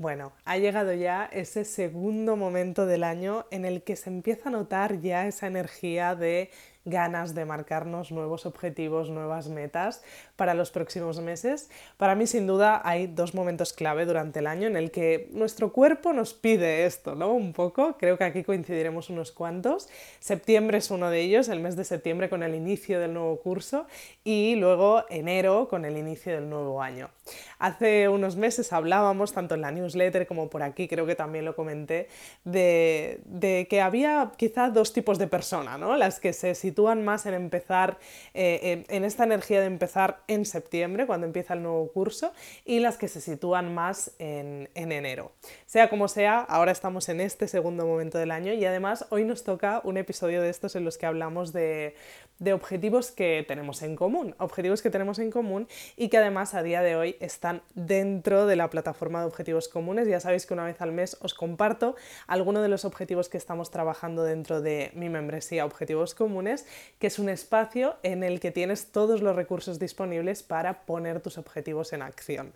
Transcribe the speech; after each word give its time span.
Bueno, 0.00 0.32
ha 0.46 0.56
llegado 0.56 0.94
ya 0.94 1.26
ese 1.30 1.66
segundo 1.66 2.34
momento 2.34 2.86
del 2.86 3.04
año 3.04 3.44
en 3.50 3.66
el 3.66 3.82
que 3.82 3.96
se 3.96 4.08
empieza 4.08 4.48
a 4.48 4.52
notar 4.52 5.02
ya 5.02 5.26
esa 5.26 5.46
energía 5.46 6.14
de 6.14 6.48
ganas 6.86 7.34
de 7.34 7.44
marcarnos 7.44 8.10
nuevos 8.10 8.46
objetivos, 8.46 9.10
nuevas 9.10 9.48
metas 9.48 10.02
para 10.40 10.54
los 10.54 10.70
próximos 10.70 11.20
meses. 11.20 11.68
Para 11.98 12.14
mí, 12.14 12.26
sin 12.26 12.46
duda, 12.46 12.80
hay 12.82 13.08
dos 13.08 13.34
momentos 13.34 13.74
clave 13.74 14.06
durante 14.06 14.38
el 14.38 14.46
año 14.46 14.68
en 14.68 14.76
el 14.78 14.90
que 14.90 15.28
nuestro 15.32 15.70
cuerpo 15.70 16.14
nos 16.14 16.32
pide 16.32 16.86
esto, 16.86 17.14
¿no? 17.14 17.34
Un 17.34 17.52
poco, 17.52 17.98
creo 17.98 18.16
que 18.16 18.24
aquí 18.24 18.42
coincidiremos 18.42 19.10
unos 19.10 19.32
cuantos. 19.32 19.90
Septiembre 20.18 20.78
es 20.78 20.90
uno 20.90 21.10
de 21.10 21.20
ellos, 21.20 21.50
el 21.50 21.60
mes 21.60 21.76
de 21.76 21.84
septiembre 21.84 22.30
con 22.30 22.42
el 22.42 22.54
inicio 22.54 22.98
del 23.00 23.12
nuevo 23.12 23.38
curso 23.38 23.84
y 24.24 24.54
luego 24.54 25.04
enero 25.10 25.68
con 25.68 25.84
el 25.84 25.98
inicio 25.98 26.32
del 26.32 26.48
nuevo 26.48 26.80
año. 26.80 27.10
Hace 27.58 28.08
unos 28.08 28.36
meses 28.36 28.72
hablábamos, 28.72 29.34
tanto 29.34 29.54
en 29.54 29.60
la 29.60 29.70
newsletter 29.70 30.26
como 30.26 30.48
por 30.48 30.62
aquí, 30.62 30.88
creo 30.88 31.04
que 31.04 31.14
también 31.14 31.44
lo 31.44 31.54
comenté, 31.54 32.08
de, 32.44 33.66
que 33.68 33.80
había 33.82 34.32
quizá 34.38 34.70
dos 34.70 34.94
tipos 34.94 35.18
de 35.18 35.26
personas, 35.26 35.78
¿no? 35.78 35.98
Las 35.98 36.20
que 36.20 36.32
se 36.32 36.54
sitúan 36.54 37.04
más 37.04 37.26
en 37.26 37.34
empezar, 37.34 37.98
eh, 38.32 38.84
en, 38.88 39.04
esta 39.04 39.24
energía 39.24 39.60
de 39.60 39.66
empezar 39.66 40.22
en 40.30 40.46
septiembre, 40.46 41.06
cuando 41.06 41.26
empieza 41.26 41.54
el 41.54 41.62
nuevo 41.62 41.90
curso, 41.92 42.32
y 42.64 42.78
las 42.78 42.96
que 42.96 43.08
se 43.08 43.20
sitúan 43.20 43.74
más 43.74 44.12
en, 44.18 44.70
enero. 44.74 45.32
Sea 45.66 45.90
como 45.90 46.06
sea, 46.06 46.38
ahora 46.40 46.70
estamos 46.70 47.08
en 47.08 47.20
este 47.20 47.48
segundo 47.48 47.84
momento 47.84 48.16
del 48.16 48.30
año 48.30 48.52
y 48.52 48.64
además 48.64 49.06
hoy 49.10 49.24
nos 49.24 49.42
toca 49.42 49.80
un 49.82 49.96
episodio 49.96 50.40
de 50.40 50.48
estos 50.48 50.76
en 50.76 50.84
los 50.84 50.98
que 50.98 51.06
hablamos 51.06 51.52
de, 51.52 51.96
de 52.40 52.52
objetivos 52.52 53.12
que 53.12 53.44
tenemos 53.46 53.82
en 53.82 53.94
común, 53.94 54.34
objetivos 54.38 54.82
que 54.82 54.90
tenemos 54.90 55.20
en 55.20 55.30
común 55.30 55.68
y 55.96 56.08
que 56.08 56.18
además 56.18 56.54
a 56.54 56.62
día 56.64 56.82
de 56.82 56.96
hoy 56.96 57.16
están 57.20 57.62
dentro 57.74 58.46
de 58.46 58.56
la 58.56 58.68
plataforma 58.68 59.20
de 59.20 59.26
objetivos 59.26 59.68
comunes. 59.68 60.08
Ya 60.08 60.18
sabéis 60.18 60.46
que 60.46 60.54
una 60.54 60.64
vez 60.64 60.80
al 60.80 60.90
mes 60.90 61.16
os 61.20 61.34
comparto 61.34 61.94
algunos 62.26 62.62
de 62.62 62.68
los 62.68 62.84
objetivos 62.84 63.28
que 63.28 63.36
estamos 63.38 63.70
trabajando 63.70 64.24
dentro 64.24 64.60
de 64.60 64.90
mi 64.94 65.08
membresía 65.08 65.64
Objetivos 65.64 66.14
Comunes 66.14 66.66
que 66.98 67.06
es 67.06 67.18
un 67.18 67.28
espacio 67.28 67.96
en 68.02 68.24
el 68.24 68.40
que 68.40 68.50
tienes 68.50 68.90
todos 68.90 69.22
los 69.22 69.36
recursos 69.36 69.78
disponibles 69.78 70.42
para 70.42 70.82
poner 70.82 71.20
tus 71.20 71.38
objetivos 71.38 71.92
en 71.92 72.02
acción. 72.02 72.52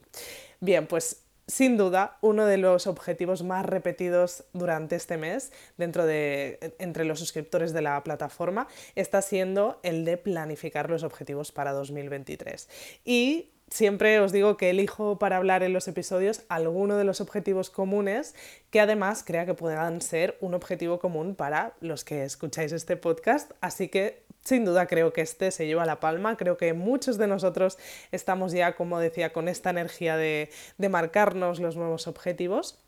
Bien, 0.61 0.87
pues 0.87 1.24
sin 1.47 1.77
duda, 1.77 2.17
uno 2.23 2.47
de 2.47 2.57
los 2.57 2.87
objetivos 2.87 3.43
más 3.43 3.67
repetidos 3.67 4.45
durante 4.53 4.97
este 4.97 5.17
mes, 5.17 5.53
dentro 5.77 6.07
de, 6.07 6.75
entre 6.79 7.05
los 7.05 7.19
suscriptores 7.19 7.73
de 7.73 7.83
la 7.83 8.03
plataforma, 8.03 8.67
está 8.95 9.21
siendo 9.21 9.79
el 9.83 10.05
de 10.05 10.17
planificar 10.17 10.89
los 10.89 11.03
objetivos 11.03 11.53
para 11.53 11.73
2023. 11.73 12.69
Y 13.05 13.51
siempre 13.69 14.21
os 14.21 14.33
digo 14.33 14.57
que 14.57 14.71
elijo 14.71 15.19
para 15.19 15.37
hablar 15.37 15.63
en 15.63 15.73
los 15.73 15.87
episodios 15.87 16.43
alguno 16.49 16.97
de 16.97 17.05
los 17.05 17.21
objetivos 17.21 17.71
comunes 17.71 18.35
que 18.71 18.81
además 18.81 19.23
crea 19.25 19.47
que 19.47 19.55
puedan 19.55 20.01
ser 20.01 20.39
un 20.41 20.55
objetivo 20.55 20.99
común 20.99 21.35
para 21.35 21.75
los 21.81 22.05
que 22.05 22.25
escucháis 22.25 22.73
este 22.73 22.97
podcast. 22.97 23.53
Así 23.61 23.89
que 23.89 24.24
sin 24.45 24.65
duda 24.65 24.87
creo 24.87 25.13
que 25.13 25.23
este 25.23 25.51
se 25.51 25.67
lleva 25.67 25.87
la 25.87 26.01
palma, 26.01 26.37
creo 26.37 26.57
que 26.57 26.73
muchos 26.75 27.19
de 27.19 27.27
nosotros 27.27 27.79
estamos 28.13 28.53
ya, 28.53 28.77
como 28.77 28.99
decía, 28.99 29.33
con 29.33 29.49
esta 29.49 29.71
energía 29.71 30.17
de, 30.17 30.51
de 30.79 30.89
marcarnos 30.89 31.61
los 31.61 31.77
nuevos 31.77 32.07
objetivos. 32.07 32.79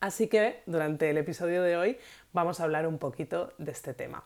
Así 0.00 0.28
que 0.28 0.62
durante 0.66 1.08
el 1.10 1.16
episodio 1.16 1.62
de 1.62 1.76
hoy 1.76 1.98
vamos 2.32 2.60
a 2.60 2.64
hablar 2.64 2.86
un 2.86 2.98
poquito 2.98 3.52
de 3.58 3.72
este 3.72 3.94
tema. 3.94 4.24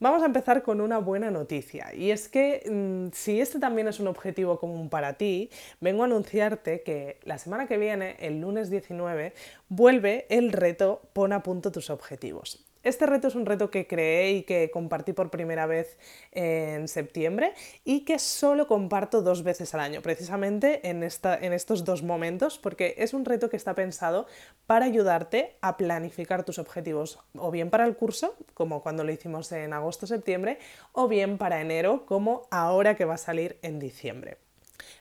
Vamos 0.00 0.22
a 0.24 0.26
empezar 0.26 0.64
con 0.64 0.80
una 0.80 0.98
buena 0.98 1.30
noticia 1.30 1.94
y 1.94 2.10
es 2.10 2.28
que 2.28 2.68
mm, 2.68 3.14
si 3.14 3.40
este 3.40 3.60
también 3.60 3.86
es 3.86 4.00
un 4.00 4.08
objetivo 4.08 4.58
común 4.58 4.88
para 4.88 5.12
ti, 5.12 5.48
vengo 5.80 6.02
a 6.02 6.06
anunciarte 6.06 6.82
que 6.82 7.20
la 7.22 7.38
semana 7.38 7.68
que 7.68 7.76
viene, 7.76 8.16
el 8.18 8.40
lunes 8.40 8.68
19, 8.68 9.32
vuelve 9.68 10.26
el 10.28 10.50
reto 10.50 11.02
Pon 11.12 11.32
a 11.32 11.44
punto 11.44 11.70
tus 11.70 11.88
objetivos. 11.88 12.66
Este 12.82 13.06
reto 13.06 13.28
es 13.28 13.36
un 13.36 13.46
reto 13.46 13.70
que 13.70 13.86
creé 13.86 14.32
y 14.32 14.42
que 14.42 14.70
compartí 14.72 15.12
por 15.12 15.30
primera 15.30 15.66
vez 15.66 15.98
en 16.32 16.88
septiembre 16.88 17.54
y 17.84 18.04
que 18.04 18.18
solo 18.18 18.66
comparto 18.66 19.22
dos 19.22 19.44
veces 19.44 19.72
al 19.74 19.80
año, 19.80 20.02
precisamente 20.02 20.88
en, 20.88 21.04
esta, 21.04 21.38
en 21.38 21.52
estos 21.52 21.84
dos 21.84 22.02
momentos, 22.02 22.58
porque 22.58 22.94
es 22.98 23.14
un 23.14 23.24
reto 23.24 23.48
que 23.48 23.56
está 23.56 23.74
pensado 23.74 24.26
para 24.66 24.86
ayudarte 24.86 25.56
a 25.60 25.76
planificar 25.76 26.44
tus 26.44 26.58
objetivos, 26.58 27.20
o 27.36 27.50
bien 27.50 27.70
para 27.70 27.84
el 27.84 27.96
curso, 27.96 28.34
como 28.54 28.82
cuando 28.82 29.04
lo 29.04 29.12
hicimos 29.12 29.52
en 29.52 29.72
agosto-septiembre, 29.72 30.58
o 30.92 31.06
bien 31.06 31.38
para 31.38 31.60
enero, 31.60 32.04
como 32.06 32.48
ahora 32.50 32.96
que 32.96 33.04
va 33.04 33.14
a 33.14 33.18
salir 33.18 33.58
en 33.62 33.78
diciembre. 33.78 34.38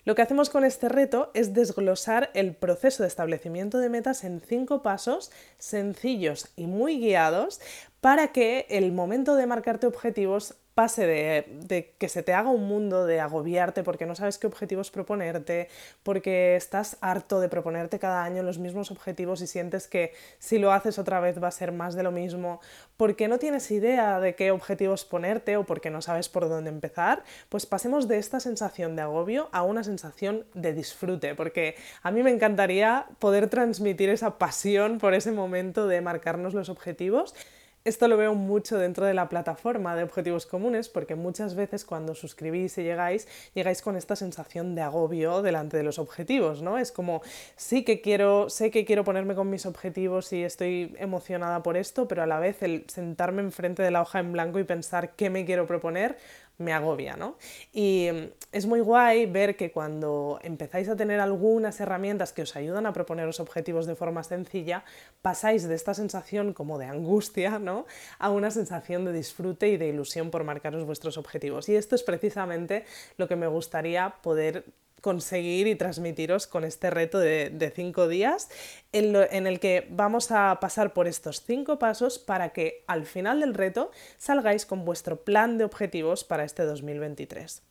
Lo 0.06 0.16
que 0.16 0.22
hacemos 0.22 0.50
con 0.50 0.64
este 0.64 0.90
reto 0.90 1.32
es 1.34 1.54
desglosar 1.54 2.32
el 2.34 2.56
proceso 2.56 3.04
de 3.04 3.08
establecimiento 3.08 3.78
de 3.78 3.90
metas 3.90 4.24
en 4.24 4.42
cinco 4.42 4.82
pasos 4.82 5.32
sencillos 5.58 6.48
y 6.56 6.68
muy 6.68 7.00
guiados 7.00 7.60
para 8.02 8.32
que 8.32 8.66
el 8.70 8.92
momento 8.92 9.36
de 9.36 9.46
marcarte 9.46 9.88
objetivos 9.88 10.56
pase 10.74 11.06
de, 11.06 11.94
que 11.98 12.10
se 12.10 12.24
te 12.24 12.34
haga 12.34 12.50
un 12.50 12.68
mundo 12.68 13.06
de 13.06 13.20
agobiarte 13.20 13.84
porque 13.84 14.06
no 14.06 14.16
sabes 14.16 14.38
qué 14.38 14.48
objetivos 14.48 14.90
proponerte, 14.90 15.68
porque 16.04 16.56
estás 16.56 16.98
harto 17.02 17.40
de 17.40 17.50
proponerte 17.50 18.00
cada 18.00 18.24
año 18.24 18.42
los 18.44 18.58
mismos 18.58 18.90
objetivos 18.92 19.42
y 19.42 19.48
sientes 19.48 19.88
que 19.88 20.14
si 20.40 20.60
lo 20.60 20.72
haces 20.72 20.98
otra 20.98 21.20
vez 21.20 21.42
va 21.44 21.50
a 21.50 21.52
ser 21.52 21.72
más 21.72 21.96
de 21.96 22.04
lo 22.04 22.12
mismo, 22.12 22.62
porque 22.98 23.28
no 23.28 23.38
tienes 23.38 23.70
idea 23.72 24.20
de 24.20 24.36
qué 24.36 24.52
objetivos 24.52 25.04
ponerte 25.06 25.58
o 25.58 25.66
porque 25.66 25.90
no 25.90 26.02
sabes 26.02 26.30
por 26.30 26.48
dónde 26.48 26.70
empezar, 26.70 27.24
pues 27.50 27.66
pasemos 27.66 28.08
de 28.08 28.18
esta 28.18 28.40
sensación 28.40 28.96
de 28.96 29.02
agobio 29.02 29.50
a 29.52 29.64
una 29.64 29.84
sensación 29.84 30.46
de 30.54 30.74
disfrute, 30.74 31.36
porque 31.36 31.76
a 32.02 32.12
mí 32.12 32.24
me 32.24 32.32
encantaría 32.32 33.08
poder 33.20 33.50
transmitir 33.50 34.10
esa 34.10 34.38
pasión 34.38 35.00
por 35.00 35.14
ese 35.14 35.32
momento 35.32 35.88
de 35.88 36.02
marcarnos 36.02 36.54
los 36.54 36.70
objetivos 36.70 37.36
esto 37.84 38.08
lo 38.08 38.18
veo 38.18 38.36
mucho 38.36 38.78
dentro 38.78 39.06
de 39.06 39.14
la 39.14 39.28
plataforma 39.28 39.96
de 39.96 40.04
objetivos 40.04 40.46
comunes 40.46 40.90
porque 40.90 41.16
muchas 41.16 41.56
veces 41.56 41.84
cuando 41.84 42.14
suscribís 42.14 42.78
y 42.78 42.84
llegáis, 42.84 43.28
llegáis 43.56 43.82
con 43.82 43.98
esta 43.98 44.16
sensación 44.16 44.76
de 44.76 44.82
agobio 44.82 45.42
delante 45.42 45.78
de 45.78 45.84
los 45.84 45.98
objetivos, 45.98 46.62
¿no? 46.62 46.78
Es 46.78 46.92
como, 46.92 47.22
sí 47.56 47.84
que 47.84 48.02
quiero, 48.02 48.50
sé 48.50 48.70
que 48.70 48.86
quiero 48.86 49.04
ponerme 49.04 49.34
con 49.34 49.50
mis 49.50 49.66
objetivos 49.66 50.32
y 50.34 50.44
estoy 50.44 50.96
emocionada 51.00 51.64
por 51.64 51.76
esto, 51.76 52.08
pero 52.08 52.24
a 52.24 52.28
la 52.28 52.40
vez 52.40 52.62
el 52.62 52.86
sentarme 52.88 53.42
enfrente 53.42 53.82
de 53.82 53.92
la 53.92 54.02
hoja 54.02 54.20
en 54.20 54.32
blanco 54.32 54.60
y 54.60 54.64
pensar 54.64 55.16
qué 55.16 55.30
me 55.30 55.46
quiero 55.46 55.66
proponer 55.66 56.18
me 56.62 56.74
agobia, 56.74 57.16
¿no? 57.16 57.38
Y 57.74 58.10
mm, 58.12 58.30
es 58.52 58.66
muy 58.66 58.80
guay 58.80 59.26
ver 59.26 59.56
que 59.56 59.72
cuando 59.72 60.40
empezáis 60.44 60.88
a 60.90 60.96
tener 60.96 61.20
algunas 61.20 61.80
herramientas 61.80 62.34
que 62.34 62.44
os 62.44 62.56
ayudan 62.56 62.86
a 62.86 62.94
proponeros 62.94 63.40
objetivos 63.40 63.86
de 63.86 63.96
forma 63.96 64.24
sencilla, 64.24 64.84
pasáis 65.22 65.68
de 65.68 65.76
esta 65.76 65.94
sensación 65.94 66.54
como 66.54 66.78
de 66.78 66.86
angustia, 66.86 67.60
¿no? 67.60 67.86
A 68.20 68.30
una 68.30 68.52
sensación 68.52 69.06
de 69.06 69.14
disfrute 69.14 69.70
y 69.70 69.78
de 69.78 69.88
ilusión 69.88 70.32
por 70.32 70.44
marcaros 70.44 70.86
vuestros 70.86 71.18
objetivos. 71.18 71.70
Y 71.70 71.76
esto 71.76 71.96
es 71.96 72.04
precisamente 72.04 72.86
lo 73.18 73.28
que 73.28 73.36
me 73.36 73.48
gustaría 73.48 74.16
poder 74.22 74.66
conseguir 75.02 75.68
y 75.68 75.76
transmitiros 75.76 76.48
con 76.48 76.64
este 76.64 76.90
reto 76.90 77.20
de, 77.20 77.74
cinco 77.76 78.08
días 78.08 78.50
en, 78.92 79.48
el 79.48 79.60
que 79.60 79.88
vamos 79.90 80.32
a 80.32 80.60
pasar 80.62 80.94
por 80.94 81.08
estos 81.08 81.44
cinco 81.44 81.80
pasos 81.80 82.20
para 82.20 82.50
que 82.50 82.84
al 82.88 83.06
final 83.06 83.42
del 83.42 83.54
reto 83.54 83.92
salgáis 84.18 84.66
con 84.66 84.86
vuestro 84.86 85.24
plan 85.24 85.58
de 85.58 85.66
objetivos 85.66 86.24
para 86.24 86.44
este 86.44 86.64
2023. 86.64 87.64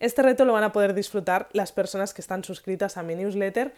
Este 0.00 0.22
reto 0.22 0.44
lo 0.44 0.52
van 0.52 0.64
a 0.64 0.72
poder 0.72 0.92
disfrutar 0.92 1.48
las 1.52 1.70
personas 1.70 2.12
que 2.12 2.20
están 2.20 2.42
suscritas 2.42 2.96
a 2.96 3.04
mi 3.04 3.14
newsletter 3.14 3.72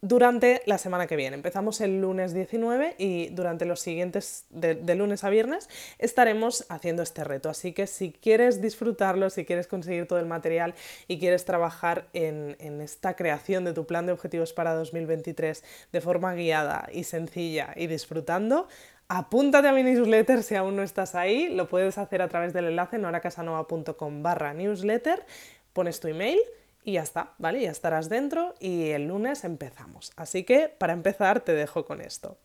durante 0.00 0.62
la 0.66 0.78
semana 0.78 1.06
que 1.06 1.16
viene. 1.16 1.34
Empezamos 1.36 1.80
el 1.80 2.00
lunes 2.00 2.32
19 2.32 2.94
y 2.98 3.28
durante 3.30 3.64
los 3.64 3.80
siguientes, 3.80 4.46
de, 4.50 4.94
lunes 4.94 5.24
a 5.24 5.30
viernes, 5.30 5.68
estaremos 5.98 6.66
haciendo 6.68 7.02
este 7.02 7.24
reto. 7.24 7.48
Así 7.48 7.72
que 7.72 7.86
si 7.86 8.12
quieres 8.12 8.60
disfrutarlo, 8.62 9.30
si 9.30 9.44
quieres 9.44 9.66
conseguir 9.66 10.06
todo 10.06 10.18
el 10.18 10.26
material 10.26 10.74
y 11.08 11.18
quieres 11.18 11.44
trabajar 11.44 12.06
en, 12.12 12.56
en 12.60 12.80
esta 12.80 13.16
creación 13.16 13.64
de 13.64 13.72
tu 13.72 13.86
plan 13.86 14.06
de 14.06 14.12
objetivos 14.12 14.52
para 14.52 14.74
2023 14.74 15.64
de 15.92 16.00
forma 16.00 16.34
guiada 16.34 16.88
y 16.92 17.04
sencilla 17.04 17.72
y 17.76 17.86
disfrutando, 17.86 18.68
Apúntate 19.10 19.66
a 19.68 19.72
mi 19.72 19.82
newsletter 19.82 20.42
si 20.42 20.54
aún 20.54 20.76
no 20.76 20.82
estás 20.82 21.14
ahí, 21.14 21.48
lo 21.48 21.66
puedes 21.66 21.96
hacer 21.96 22.20
a 22.20 22.28
través 22.28 22.52
del 22.52 22.66
enlace 22.66 22.98
noracasanova.com 22.98 24.22
barra 24.22 24.52
newsletter, 24.52 25.24
pones 25.72 25.98
tu 25.98 26.08
email 26.08 26.38
y 26.82 26.92
ya 26.92 27.02
está, 27.02 27.34
¿vale? 27.38 27.60
Ya 27.60 27.70
estarás 27.70 28.08
dentro 28.08 28.54
y 28.60 28.90
el 28.90 29.08
lunes 29.08 29.44
empezamos. 29.44 30.12
Así 30.16 30.44
que 30.44 30.68
para 30.68 30.92
empezar 30.92 31.40
te 31.40 31.52
dejo 31.52 31.84
con 31.84 32.00
esto. 32.00 32.38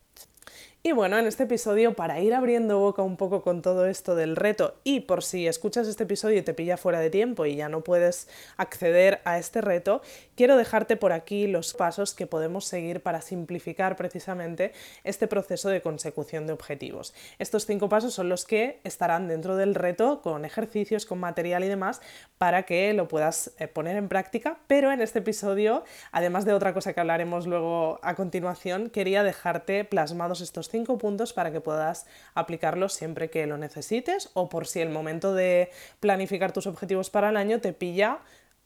Y 0.85 0.91
bueno, 0.91 1.17
en 1.17 1.27
este 1.27 1.43
episodio, 1.43 1.93
para 1.93 2.19
ir 2.19 2.33
abriendo 2.33 2.77
boca 2.77 3.01
un 3.03 3.15
poco 3.15 3.41
con 3.41 3.61
todo 3.61 3.85
esto 3.85 4.15
del 4.15 4.35
reto 4.35 4.75
y 4.83 4.99
por 4.99 5.23
si 5.23 5.47
escuchas 5.47 5.87
este 5.87 6.03
episodio 6.03 6.39
y 6.39 6.41
te 6.41 6.53
pilla 6.53 6.75
fuera 6.75 6.99
de 6.99 7.09
tiempo 7.09 7.45
y 7.45 7.55
ya 7.55 7.69
no 7.69 7.85
puedes 7.85 8.27
acceder 8.57 9.21
a 9.23 9.39
este 9.39 9.61
reto, 9.61 10.01
quiero 10.35 10.57
dejarte 10.57 10.97
por 10.97 11.13
aquí 11.13 11.47
los 11.47 11.73
pasos 11.73 12.13
que 12.13 12.27
podemos 12.27 12.65
seguir 12.65 13.01
para 13.01 13.21
simplificar 13.21 13.95
precisamente 13.95 14.73
este 15.05 15.25
proceso 15.29 15.69
de 15.69 15.81
consecución 15.81 16.47
de 16.47 16.51
objetivos. 16.51 17.13
Estos 17.39 17.65
cinco 17.65 17.87
pasos 17.87 18.13
son 18.13 18.27
los 18.27 18.43
que 18.43 18.81
estarán 18.83 19.29
dentro 19.29 19.55
del 19.55 19.75
reto 19.75 20.21
con 20.21 20.43
ejercicios, 20.43 21.05
con 21.05 21.17
material 21.17 21.63
y 21.63 21.69
demás 21.69 22.01
para 22.37 22.63
que 22.63 22.91
lo 22.91 23.07
puedas 23.07 23.51
eh, 23.57 23.69
poner 23.69 23.95
en 23.95 24.09
práctica, 24.09 24.59
pero 24.67 24.91
en 24.91 25.01
este 25.01 25.19
episodio, 25.19 25.85
además 26.11 26.43
de 26.43 26.51
otra 26.51 26.73
cosa 26.73 26.91
que 26.91 26.99
hablaremos 26.99 27.47
luego 27.47 28.01
a 28.03 28.15
continuación, 28.15 28.89
quería 28.89 29.23
dejarte 29.23 29.85
plasmados 29.85 30.41
estos 30.41 30.72
cinco 30.73 30.97
puntos 30.97 31.33
para 31.33 31.51
que 31.51 31.61
puedas 31.61 32.07
aplicarlos 32.33 32.93
siempre 32.93 33.29
que 33.29 33.45
lo 33.45 33.59
necesites 33.59 34.31
o 34.33 34.49
por 34.49 34.65
si 34.65 34.81
el 34.81 34.89
momento 34.89 35.35
de 35.35 35.69
planificar 35.99 36.51
tus 36.51 36.65
objetivos 36.65 37.11
para 37.11 37.29
el 37.29 37.37
año 37.37 37.61
te 37.61 37.73
pilla 37.73 38.21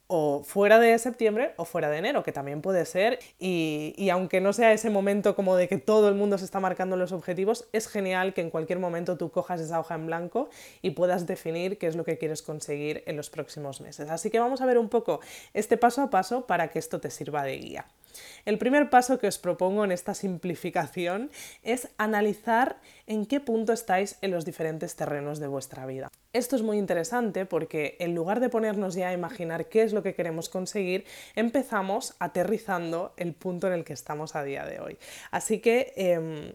o 0.07 0.41
fuera 0.41 0.79
de 0.79 0.97
septiembre 0.99 1.53
o 1.57 1.65
fuera 1.65 1.89
de 1.89 1.97
enero, 1.97 2.23
que 2.23 2.31
también 2.31 2.61
puede 2.61 2.85
ser. 2.85 3.19
Y, 3.39 3.93
y, 3.97 4.09
aunque 4.09 4.39
no 4.39 4.53
sea 4.53 4.71
ese 4.71 4.89
momento 4.89 5.35
como 5.35 5.57
de 5.57 5.67
que 5.67 5.77
todo 5.79 6.07
el 6.07 6.15
mundo 6.15 6.37
se 6.37 6.45
está 6.45 6.61
marcando 6.61 6.95
los 6.95 7.11
objetivos, 7.11 7.67
es 7.73 7.89
genial 7.89 8.33
que 8.33 8.39
en 8.39 8.49
cualquier 8.49 8.79
momento 8.79 9.17
tú 9.17 9.31
cojas 9.31 9.59
esa 9.59 9.81
hoja 9.81 9.95
en 9.95 10.05
blanco 10.05 10.49
y 10.81 10.91
puedas 10.91 11.27
definir 11.27 11.77
qué 11.77 11.87
es 11.87 11.97
lo 11.97 12.05
que 12.05 12.17
quieres 12.17 12.41
conseguir 12.41 13.03
en 13.05 13.17
los 13.17 13.29
próximos 13.29 13.81
meses. 13.81 14.09
Así 14.09 14.29
que 14.29 14.39
vamos 14.39 14.61
a 14.61 14.65
ver 14.65 14.77
un 14.77 14.87
poco 14.87 15.19
este 15.53 15.75
paso 15.75 16.01
a 16.01 16.09
paso 16.09 16.47
para 16.47 16.69
que 16.69 16.79
esto 16.79 17.01
te 17.01 17.11
sirva 17.11 17.43
de 17.43 17.57
guía. 17.57 17.85
El 18.45 18.57
primer 18.57 18.89
paso 18.89 19.19
que 19.19 19.27
os 19.27 19.37
propongo 19.37 19.83
en 19.83 19.91
esta 19.91 20.13
simplificación 20.13 21.29
es 21.63 21.89
analizar 21.97 22.77
en 23.05 23.25
qué 23.25 23.39
punto 23.39 23.73
estáis 23.73 24.17
en 24.21 24.31
los 24.31 24.45
diferentes 24.45 24.95
terrenos 24.95 25.39
de 25.39 25.47
vuestra 25.47 25.85
vida. 25.85 26.11
Esto 26.33 26.55
es 26.55 26.61
muy 26.61 26.77
interesante 26.77 27.45
porque 27.45 27.95
en 27.99 28.13
lugar 28.13 28.39
de 28.39 28.49
ponernos 28.49 28.95
ya 28.95 29.09
a 29.09 29.13
imaginar 29.13 29.67
qué 29.67 29.83
es 29.83 29.93
lo 29.93 30.03
que 30.03 30.13
queremos 30.13 30.49
conseguir, 30.49 31.05
empezamos 31.35 32.15
aterrizando 32.19 33.13
el 33.17 33.33
punto 33.33 33.67
en 33.67 33.73
el 33.73 33.83
que 33.83 33.93
estamos 33.93 34.35
a 34.35 34.43
día 34.43 34.65
de 34.65 34.79
hoy. 34.79 34.97
Así 35.31 35.59
que... 35.59 35.93
Em, 35.95 36.51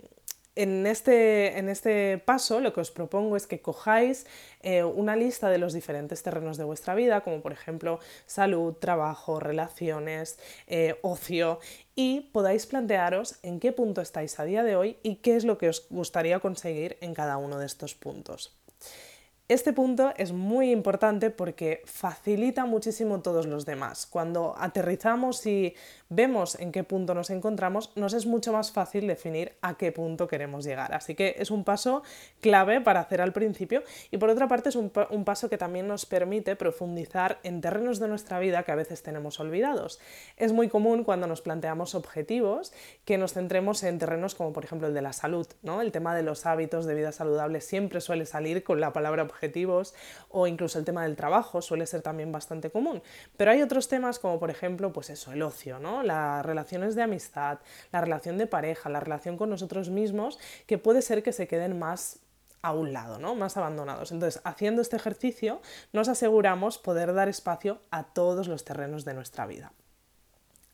en 0.54 0.86
este, 0.86 1.58
en 1.58 1.68
este, 1.68 2.18
paso 2.18 2.60
lo 2.60 2.72
que 2.72 2.80
os 2.80 2.90
propongo 2.90 3.36
es 3.36 3.46
que 3.46 3.60
cojáis 3.60 4.26
eh, 4.62 4.84
una 4.84 5.16
lista 5.16 5.48
de 5.48 5.58
los 5.58 5.72
diferentes 5.72 6.22
terrenos 6.22 6.56
de 6.56 6.64
vuestra 6.64 6.94
vida, 6.94 7.22
como 7.22 7.40
por 7.40 7.52
ejemplo 7.52 8.00
salud, 8.26 8.74
trabajo, 8.74 9.40
relaciones, 9.40 10.38
eh, 10.66 10.96
ocio, 11.02 11.58
y 11.94 12.30
podáis 12.32 12.66
plantearos 12.66 13.36
en 13.42 13.60
qué 13.60 13.72
punto 13.72 14.00
estáis 14.00 14.38
a 14.38 14.44
día 14.44 14.62
de 14.62 14.76
hoy 14.76 14.98
y 15.02 15.16
qué 15.16 15.36
es 15.36 15.44
lo 15.44 15.58
que 15.58 15.68
os 15.68 15.86
gustaría 15.90 16.40
conseguir 16.40 16.96
en 17.00 17.14
cada 17.14 17.36
uno 17.38 17.58
de 17.58 17.66
estos 17.66 17.94
puntos. 17.94 18.56
Este 19.52 19.74
punto 19.74 20.14
es 20.16 20.32
muy 20.32 20.70
importante 20.70 21.28
porque 21.28 21.82
facilita 21.84 22.64
muchísimo 22.64 23.20
todos 23.20 23.44
los 23.44 23.66
demás. 23.66 24.06
Cuando 24.06 24.54
aterrizamos 24.56 25.44
y 25.44 25.74
vemos 26.08 26.58
en 26.58 26.72
qué 26.72 26.84
punto 26.84 27.12
nos 27.12 27.28
encontramos, 27.28 27.92
nos 27.94 28.14
es 28.14 28.24
mucho 28.24 28.54
más 28.54 28.72
fácil 28.72 29.06
definir 29.06 29.52
a 29.60 29.76
qué 29.76 29.92
punto 29.92 30.26
queremos 30.26 30.64
llegar. 30.64 30.94
Así 30.94 31.14
que 31.14 31.36
es 31.38 31.50
un 31.50 31.64
paso 31.64 32.02
clave 32.40 32.80
para 32.80 33.00
hacer 33.00 33.20
al 33.20 33.34
principio 33.34 33.82
y 34.10 34.16
por 34.16 34.30
otra 34.30 34.48
parte 34.48 34.70
es 34.70 34.76
un, 34.76 34.88
paso 34.88 35.50
que 35.50 35.58
también 35.58 35.86
nos 35.86 36.06
permite 36.06 36.56
profundizar 36.56 37.38
en 37.42 37.60
terrenos 37.60 37.98
de 38.00 38.08
nuestra 38.08 38.38
vida 38.38 38.62
que 38.62 38.72
a 38.72 38.76
veces 38.76 39.02
tenemos 39.02 39.38
olvidados. 39.38 40.00
Es 40.38 40.54
muy 40.54 40.70
común 40.70 41.04
cuando 41.04 41.26
nos 41.26 41.42
planteamos 41.42 41.94
objetivos 41.94 42.72
que 43.04 43.18
nos 43.18 43.34
centremos 43.34 43.82
en 43.82 43.98
terrenos 43.98 44.34
como 44.34 44.54
por 44.54 44.64
ejemplo 44.64 44.88
el 44.88 44.94
de 44.94 45.02
la 45.02 45.12
salud, 45.12 45.46
¿no? 45.60 45.82
El 45.82 45.92
tema 45.92 46.16
de 46.16 46.22
los 46.22 46.46
hábitos 46.46 46.86
de 46.86 46.94
vida 46.94 47.12
saludable 47.12 47.60
siempre 47.60 48.00
suele 48.00 48.24
salir 48.24 48.64
con 48.64 48.80
la 48.80 48.94
palabra 48.94 49.22
objetivos 49.42 49.94
o 50.30 50.46
incluso 50.46 50.78
el 50.78 50.84
tema 50.84 51.02
del 51.02 51.16
trabajo 51.16 51.60
suele 51.62 51.86
ser 51.86 52.00
también 52.00 52.30
bastante 52.30 52.70
común. 52.70 53.02
Pero 53.36 53.50
hay 53.50 53.62
otros 53.62 53.88
temas 53.88 54.20
como 54.20 54.38
por 54.38 54.50
ejemplo 54.50 54.92
pues 54.92 55.10
eso, 55.10 55.32
el 55.32 55.42
ocio, 55.42 55.80
¿no? 55.80 56.02
Las 56.04 56.46
relaciones 56.46 56.94
de 56.94 57.02
amistad, 57.02 57.58
la 57.90 58.00
relación 58.00 58.38
de 58.38 58.46
pareja, 58.46 58.88
la 58.88 59.00
relación 59.00 59.36
con 59.36 59.50
nosotros 59.50 59.90
mismos, 59.90 60.38
que 60.66 60.78
puede 60.78 61.02
ser 61.02 61.24
que 61.24 61.32
se 61.32 61.48
queden 61.48 61.78
más 61.78 62.20
a 62.62 62.72
un 62.72 62.92
lado, 62.92 63.18
¿no? 63.18 63.34
más 63.34 63.56
abandonados. 63.56 64.12
Entonces, 64.12 64.40
haciendo 64.44 64.82
este 64.82 64.94
ejercicio, 64.94 65.60
nos 65.92 66.08
aseguramos 66.08 66.78
poder 66.78 67.12
dar 67.12 67.28
espacio 67.28 67.80
a 67.90 68.04
todos 68.04 68.46
los 68.46 68.64
terrenos 68.64 69.04
de 69.04 69.14
nuestra 69.14 69.46
vida. 69.46 69.72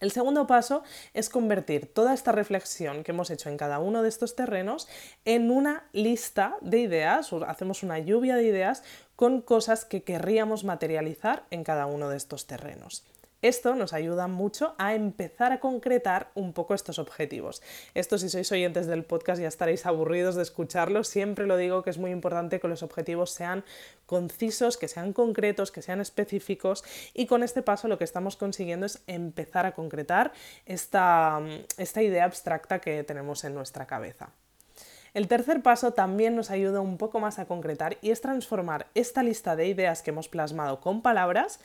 El 0.00 0.12
segundo 0.12 0.46
paso 0.46 0.84
es 1.12 1.28
convertir 1.28 1.92
toda 1.92 2.14
esta 2.14 2.30
reflexión 2.30 3.02
que 3.02 3.10
hemos 3.10 3.30
hecho 3.30 3.48
en 3.48 3.56
cada 3.56 3.80
uno 3.80 4.02
de 4.02 4.08
estos 4.08 4.36
terrenos 4.36 4.86
en 5.24 5.50
una 5.50 5.88
lista 5.92 6.56
de 6.60 6.78
ideas, 6.78 7.32
o 7.32 7.44
hacemos 7.44 7.82
una 7.82 7.98
lluvia 7.98 8.36
de 8.36 8.44
ideas 8.44 8.84
con 9.16 9.42
cosas 9.42 9.84
que 9.84 10.04
querríamos 10.04 10.62
materializar 10.62 11.44
en 11.50 11.64
cada 11.64 11.86
uno 11.86 12.08
de 12.10 12.16
estos 12.16 12.46
terrenos. 12.46 13.04
Esto 13.40 13.76
nos 13.76 13.92
ayuda 13.92 14.26
mucho 14.26 14.74
a 14.78 14.94
empezar 14.94 15.52
a 15.52 15.60
concretar 15.60 16.32
un 16.34 16.52
poco 16.52 16.74
estos 16.74 16.98
objetivos. 16.98 17.62
Esto 17.94 18.18
si 18.18 18.28
sois 18.28 18.50
oyentes 18.50 18.88
del 18.88 19.04
podcast 19.04 19.40
ya 19.40 19.46
estaréis 19.46 19.86
aburridos 19.86 20.34
de 20.34 20.42
escucharlo. 20.42 21.04
Siempre 21.04 21.46
lo 21.46 21.56
digo 21.56 21.84
que 21.84 21.90
es 21.90 21.98
muy 21.98 22.10
importante 22.10 22.58
que 22.58 22.66
los 22.66 22.82
objetivos 22.82 23.30
sean 23.30 23.64
concisos, 24.06 24.76
que 24.76 24.88
sean 24.88 25.12
concretos, 25.12 25.70
que 25.70 25.82
sean 25.82 26.00
específicos 26.00 26.82
y 27.14 27.26
con 27.26 27.44
este 27.44 27.62
paso 27.62 27.86
lo 27.86 27.96
que 27.96 28.02
estamos 28.02 28.34
consiguiendo 28.34 28.86
es 28.86 29.04
empezar 29.06 29.66
a 29.66 29.72
concretar 29.72 30.32
esta, 30.66 31.40
idea 31.78 32.24
abstracta 32.24 32.80
que 32.80 33.04
tenemos 33.04 33.44
en 33.44 33.54
nuestra 33.54 33.86
cabeza. 33.86 34.30
El 35.14 35.28
tercer 35.28 35.62
paso 35.62 35.92
también 35.92 36.34
nos 36.34 36.50
ayuda 36.50 36.80
un 36.80 36.98
poco 36.98 37.20
más 37.20 37.38
a 37.38 37.46
concretar 37.46 37.98
y 38.02 38.10
es 38.10 38.20
transformar 38.20 38.88
esta 38.94 39.22
lista 39.22 39.56
de 39.56 39.68
ideas 39.68 40.02
que 40.02 40.10
hemos 40.10 40.28
plasmado 40.28 40.80
con 40.80 41.02
palabras 41.02 41.60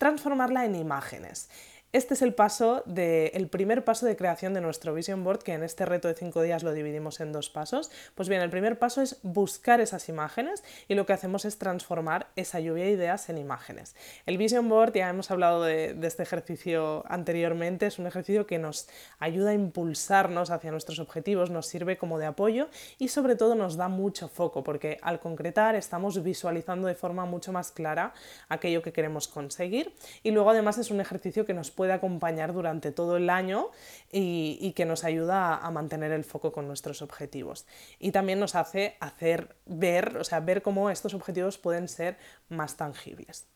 transformarla 0.00 0.64
en 0.64 0.76
imágenes. 0.76 1.50
Este 1.92 2.14
es 2.14 2.22
el 2.22 2.34
paso 2.34 2.84
de, 2.86 3.32
el 3.34 3.48
primer 3.48 3.84
paso 3.84 4.06
de 4.06 4.14
creación 4.14 4.54
de 4.54 4.60
nuestro 4.60 4.94
Vision 4.94 5.24
Board, 5.24 5.42
que 5.42 5.54
en 5.54 5.64
este 5.64 5.84
reto 5.84 6.06
de 6.06 6.14
cinco 6.14 6.40
días 6.40 6.62
lo 6.62 6.72
dividimos 6.72 7.18
en 7.18 7.32
dos 7.32 7.50
pasos. 7.50 7.90
Pues 8.14 8.28
bien, 8.28 8.40
el 8.42 8.48
primer 8.48 8.78
paso 8.78 9.02
es 9.02 9.18
buscar 9.24 9.80
esas 9.80 10.08
imágenes 10.08 10.62
y 10.86 10.94
lo 10.94 11.04
que 11.04 11.14
hacemos 11.14 11.44
es 11.44 11.58
transformar 11.58 12.28
esa 12.36 12.60
lluvia 12.60 12.84
de 12.84 12.92
ideas 12.92 13.28
en 13.28 13.38
imágenes. 13.38 13.96
El 14.24 14.38
Vision 14.38 14.68
Board, 14.68 14.92
ya 14.94 15.08
hemos 15.08 15.32
hablado 15.32 15.64
de, 15.64 15.94
de 15.94 16.06
este 16.06 16.22
ejercicio 16.22 17.02
anteriormente, 17.08 17.86
es 17.86 17.98
un 17.98 18.06
ejercicio 18.06 18.46
que 18.46 18.60
nos 18.60 18.88
ayuda 19.18 19.50
a 19.50 19.54
impulsarnos 19.54 20.52
hacia 20.52 20.70
nuestros 20.70 21.00
objetivos, 21.00 21.50
nos 21.50 21.66
sirve 21.66 21.98
como 21.98 22.20
de 22.20 22.26
apoyo 22.26 22.68
y 22.98 23.08
sobre 23.08 23.34
todo 23.34 23.56
nos 23.56 23.76
da 23.76 23.88
mucho 23.88 24.28
foco, 24.28 24.62
porque 24.62 25.00
al 25.02 25.18
concretar 25.18 25.74
estamos 25.74 26.22
visualizando 26.22 26.86
de 26.86 26.94
forma 26.94 27.24
mucho 27.24 27.50
más 27.50 27.72
clara 27.72 28.14
aquello 28.48 28.80
que 28.80 28.92
queremos 28.92 29.26
conseguir 29.26 29.92
y 30.22 30.30
luego 30.30 30.50
además 30.50 30.78
es 30.78 30.92
un 30.92 31.00
ejercicio 31.00 31.44
que 31.44 31.52
nos 31.52 31.72
puede 31.80 31.94
acompañar 31.94 32.52
durante 32.52 32.92
todo 32.92 33.16
el 33.16 33.30
año 33.30 33.70
y, 34.12 34.74
que 34.76 34.84
nos 34.84 35.02
ayuda 35.02 35.56
a, 35.56 35.70
mantener 35.70 36.12
el 36.12 36.24
foco 36.24 36.52
con 36.52 36.66
nuestros 36.66 37.00
objetivos. 37.00 37.64
Y 37.98 38.12
también 38.12 38.38
nos 38.38 38.54
hace 38.54 38.98
hacer 39.00 39.56
ver, 39.64 40.18
o 40.18 40.24
sea, 40.24 40.40
ver 40.40 40.60
cómo 40.60 40.90
estos 40.90 41.14
objetivos 41.14 41.56
pueden 41.56 41.88
ser 41.88 42.18
más 42.50 42.76
tangibles. 42.76 43.46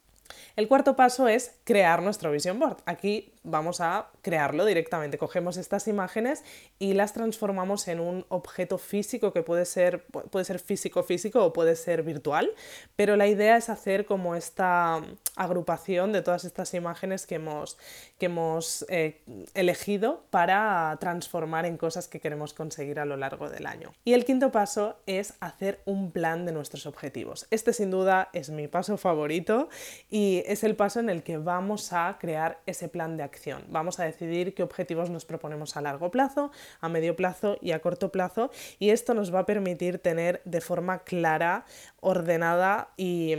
El 0.57 0.69
cuarto 0.69 0.97
paso 0.97 1.29
es 1.29 1.57
crear 1.65 2.03
nuestro 2.03 2.31
vision 2.31 2.59
board. 2.59 2.79
Aquí 2.87 3.33
vamos 3.43 3.81
a 3.81 4.09
crearlo 4.23 4.65
directamente. 4.65 5.19
Cogemos 5.19 5.57
estas 5.57 5.87
imágenes 5.87 6.43
y 6.79 6.95
las 6.95 7.13
transformamos 7.13 7.89
en 7.89 8.01
un 8.01 8.25
objeto 8.29 8.79
físico 8.79 9.33
que 9.33 9.43
puede 9.43 9.67
ser, 9.67 10.05
puede 10.07 10.45
ser 10.45 10.59
físico 10.59 11.03
físico 11.03 11.45
o 11.45 11.53
puede 11.53 11.77
ser 11.77 12.03
virtual, 12.03 12.51
pero 12.97 13.17
la 13.17 13.27
idea 13.27 13.57
es 13.57 13.69
hacer 13.69 14.07
como 14.07 14.35
esta 14.35 15.03
agrupación 15.37 16.13
de 16.13 16.23
todas 16.23 16.45
estas 16.45 16.73
imágenes 16.75 17.27
que 17.27 17.37
hemos, 17.37 17.77
que 18.19 18.27
hemos 18.27 18.87
eh, 18.89 19.21
elegido 19.55 20.25
para 20.31 20.97
transformar 21.01 21.67
en 21.67 21.77
cosas 21.77 22.09
que 22.09 22.21
queremos 22.21 22.55
conseguir 22.55 22.99
a 22.99 23.05
lo 23.05 23.17
largo 23.17 23.51
del 23.51 23.67
año. 23.67 23.93
Y 24.05 24.15
el 24.15 24.25
quinto 24.25 24.51
paso 24.51 24.97
es 25.07 25.35
hacer 25.41 25.81
un 25.85 26.13
plan 26.13 26.47
de 26.47 26.53
nuestros 26.53 26.87
objetivos. 26.87 27.47
Este 27.51 27.73
sin 27.73 27.91
duda 27.91 28.31
es 28.33 28.51
mi 28.51 28.69
paso 28.69 28.97
favorito 28.97 29.69
y 30.15 30.45
es 30.47 30.63
el 30.63 30.77
paso 30.77 31.01
en 31.01 31.11
el 31.11 31.25
que 31.25 31.39
vamos 31.39 31.93
a 31.93 32.19
crear 32.21 32.61
ese 32.67 32.89
plan 32.89 33.17
de 33.17 33.25
acción. 33.25 33.65
Vamos 33.69 33.99
a 33.99 34.05
decidir 34.05 34.55
qué 34.55 34.63
objetivos 34.63 35.11
nos 35.11 35.25
proponemos 35.25 35.77
a 35.77 35.81
largo 35.81 36.13
plazo, 36.13 36.53
a 36.81 36.89
medio 36.89 37.17
plazo 37.17 37.59
y 37.61 37.73
a 37.73 37.81
corto 37.81 38.13
plazo 38.13 38.53
y 38.79 38.91
esto 38.91 39.15
nos 39.15 39.35
va 39.35 39.41
a 39.41 39.45
permitir 39.45 39.99
tener 39.99 40.41
de 40.45 40.61
forma 40.61 41.01
clara, 41.01 41.65
ordenada 41.99 42.91
y, 42.97 43.35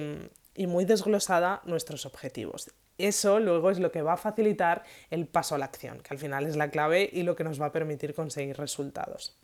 y 0.54 0.68
muy 0.68 0.84
desglosada 0.84 1.62
nuestros 1.64 2.06
objetivos. 2.06 2.70
Eso 2.98 3.40
luego 3.40 3.72
es 3.72 3.80
lo 3.80 3.94
que 3.94 4.02
va 4.02 4.12
a 4.12 4.18
facilitar 4.18 4.84
el 5.12 5.28
paso 5.28 5.56
a 5.56 5.58
la 5.58 5.66
acción, 5.68 6.02
que 6.02 6.14
al 6.14 6.20
final 6.20 6.46
es 6.46 6.58
la 6.58 6.72
clave 6.72 7.10
y 7.10 7.24
lo 7.24 7.38
que 7.38 7.46
nos 7.46 7.62
va 7.62 7.68
a 7.68 7.72
permitir 7.72 8.14
conseguir 8.14 8.58
resultados. 8.58 9.38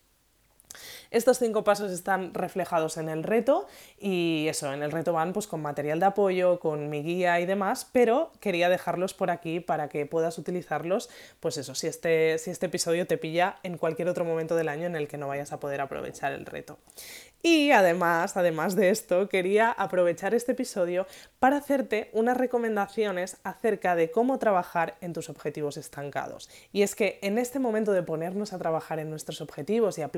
Estos 1.09 1.39
cinco 1.39 1.63
pasos 1.63 1.91
están 1.91 2.33
reflejados 2.33 2.97
en 2.97 3.09
el 3.09 3.23
reto 3.23 3.67
y 3.99 4.45
eso, 4.47 4.73
en 4.73 4.83
el 4.83 4.91
reto 4.91 5.13
van 5.13 5.33
pues 5.33 5.47
con 5.47 5.61
material 5.61 5.99
de 5.99 6.05
apoyo, 6.05 6.59
con 6.59 6.89
mi 6.89 7.03
guía 7.03 7.39
y 7.39 7.45
demás, 7.45 7.87
pero 7.91 8.31
quería 8.39 8.69
dejarlos 8.69 9.13
por 9.13 9.31
aquí 9.31 9.59
para 9.59 9.89
que 9.89 10.05
puedas 10.05 10.37
utilizarlos, 10.37 11.09
pues 11.39 11.57
eso, 11.57 11.75
si 11.75 11.87
este, 11.87 12.37
si 12.37 12.51
este 12.51 12.67
episodio 12.67 13.07
te 13.07 13.17
pilla 13.17 13.57
en 13.63 13.77
cualquier 13.77 14.07
otro 14.07 14.25
momento 14.25 14.55
del 14.55 14.69
año 14.69 14.85
en 14.87 14.95
el 14.95 15.07
que 15.07 15.17
no 15.17 15.27
vayas 15.27 15.51
a 15.51 15.59
poder 15.59 15.81
aprovechar 15.81 16.31
el 16.33 16.45
reto. 16.45 16.77
Y 17.43 17.71
además, 17.71 18.37
además 18.37 18.75
de 18.75 18.91
esto, 18.91 19.27
quería 19.27 19.71
aprovechar 19.71 20.35
este 20.35 20.51
episodio 20.51 21.07
para 21.39 21.57
hacerte 21.57 22.11
unas 22.13 22.37
recomendaciones 22.37 23.37
acerca 23.43 23.95
de 23.95 24.11
cómo 24.11 24.37
trabajar 24.37 24.95
en 25.01 25.13
tus 25.13 25.27
objetivos 25.27 25.77
estancados. 25.77 26.49
Y 26.71 26.83
es 26.83 26.93
que 26.93 27.17
en 27.23 27.39
este 27.39 27.57
momento 27.57 27.93
de 27.93 28.03
ponernos 28.03 28.53
a 28.53 28.59
trabajar 28.59 28.99
en 28.99 29.09
nuestros 29.09 29.41
objetivos 29.41 29.97
y 29.97 30.03
a 30.03 30.09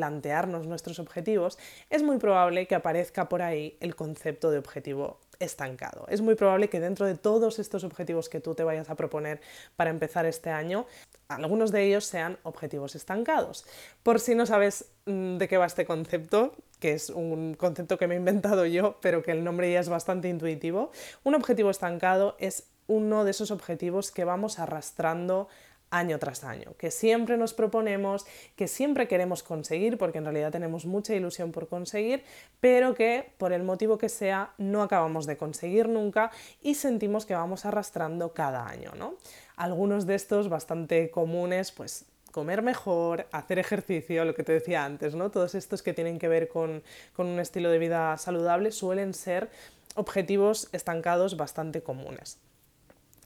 nuestros 0.48 1.00
objetivos, 1.00 1.58
es 1.90 2.04
muy 2.04 2.18
probable 2.18 2.68
que 2.68 2.76
aparezca 2.76 3.30
por 3.30 3.42
ahí 3.42 3.78
el 3.80 3.96
concepto 3.96 4.52
de 4.52 4.58
objetivo 4.58 5.20
estancado. 5.40 6.06
Es 6.10 6.22
muy 6.22 6.36
probable 6.36 6.70
que 6.70 6.80
dentro 6.80 7.06
de 7.06 7.16
todos 7.16 7.60
estos 7.60 7.84
objetivos 7.84 8.30
que 8.30 8.40
tú 8.40 8.56
te 8.56 8.64
vayas 8.64 8.90
a 8.90 8.96
proponer 8.96 9.42
para 9.76 9.90
empezar 9.90 10.26
este 10.26 10.50
año, 10.50 10.86
algunos 11.28 11.72
de 11.72 11.84
ellos 11.84 12.06
sean 12.06 12.38
objetivos 12.44 12.96
estancados. 12.96 13.66
Por 14.04 14.20
si 14.20 14.36
no 14.36 14.46
sabes 14.46 14.92
mm, 15.06 15.38
de 15.38 15.48
qué 15.48 15.58
va 15.58 15.66
este 15.66 15.86
concepto, 15.86 16.54
que 16.80 16.94
es 16.94 17.10
un 17.10 17.56
concepto 17.56 17.98
que 17.98 18.08
me 18.08 18.16
he 18.16 18.18
inventado 18.18 18.66
yo, 18.66 18.98
pero 19.02 19.24
que 19.24 19.32
el 19.32 19.44
nombre 19.44 19.72
ya 19.72 19.80
es 19.80 19.90
bastante 19.90 20.30
intuitivo, 20.30 20.92
un 21.24 21.36
objetivo 21.36 21.70
estancado 21.70 22.36
es 22.40 22.68
uno 22.88 23.24
de 23.24 23.32
esos 23.32 23.52
objetivos 23.52 24.12
que 24.12 24.26
vamos 24.26 24.60
arrastrando 24.60 25.48
año 25.94 26.18
tras 26.18 26.44
año, 26.44 26.74
que 26.78 26.90
siempre 26.92 27.38
nos 27.38 27.54
proponemos, 27.54 28.26
que 28.56 28.68
siempre 28.68 29.08
queremos 29.08 29.44
conseguir, 29.44 29.98
porque 29.98 30.18
en 30.18 30.26
realidad 30.26 30.52
tenemos 30.52 30.86
mucha 30.86 31.14
ilusión 31.14 31.52
por 31.52 31.68
conseguir, 31.68 32.24
pero 32.60 32.96
que 32.96 33.32
por 33.38 33.54
el 33.54 33.64
motivo 33.64 33.98
que 33.98 34.10
sea 34.10 34.54
no 34.58 34.82
acabamos 34.82 35.28
de 35.28 35.38
conseguir 35.38 35.88
nunca 35.88 36.32
y 36.62 36.76
sentimos 36.76 37.26
que 37.26 37.36
vamos 37.36 37.66
arrastrando 37.66 38.34
cada 38.34 38.68
año, 38.68 38.92
¿no? 38.98 39.16
Algunos 39.56 40.08
de 40.08 40.16
estos 40.16 40.50
bastante 40.50 41.12
comunes, 41.12 41.72
pues 41.72 42.06
comer 42.32 42.64
mejor, 42.64 43.28
hacer 43.32 43.60
ejercicio, 43.60 44.26
lo 44.26 44.34
que 44.34 44.44
te 44.44 44.54
decía 44.54 44.84
antes, 44.84 45.14
¿no? 45.14 45.30
Todos 45.30 45.54
estos 45.54 45.84
que 45.84 45.94
tienen 45.94 46.18
que 46.18 46.28
ver 46.28 46.48
con, 46.48 46.82
con 47.16 47.28
un 47.28 47.40
estilo 47.40 47.70
de 47.70 47.78
vida 47.78 48.18
saludable 48.18 48.72
suelen 48.72 49.14
ser 49.14 49.52
objetivos 49.94 50.70
estancados 50.72 51.38
bastante 51.38 51.84
comunes. 51.84 52.40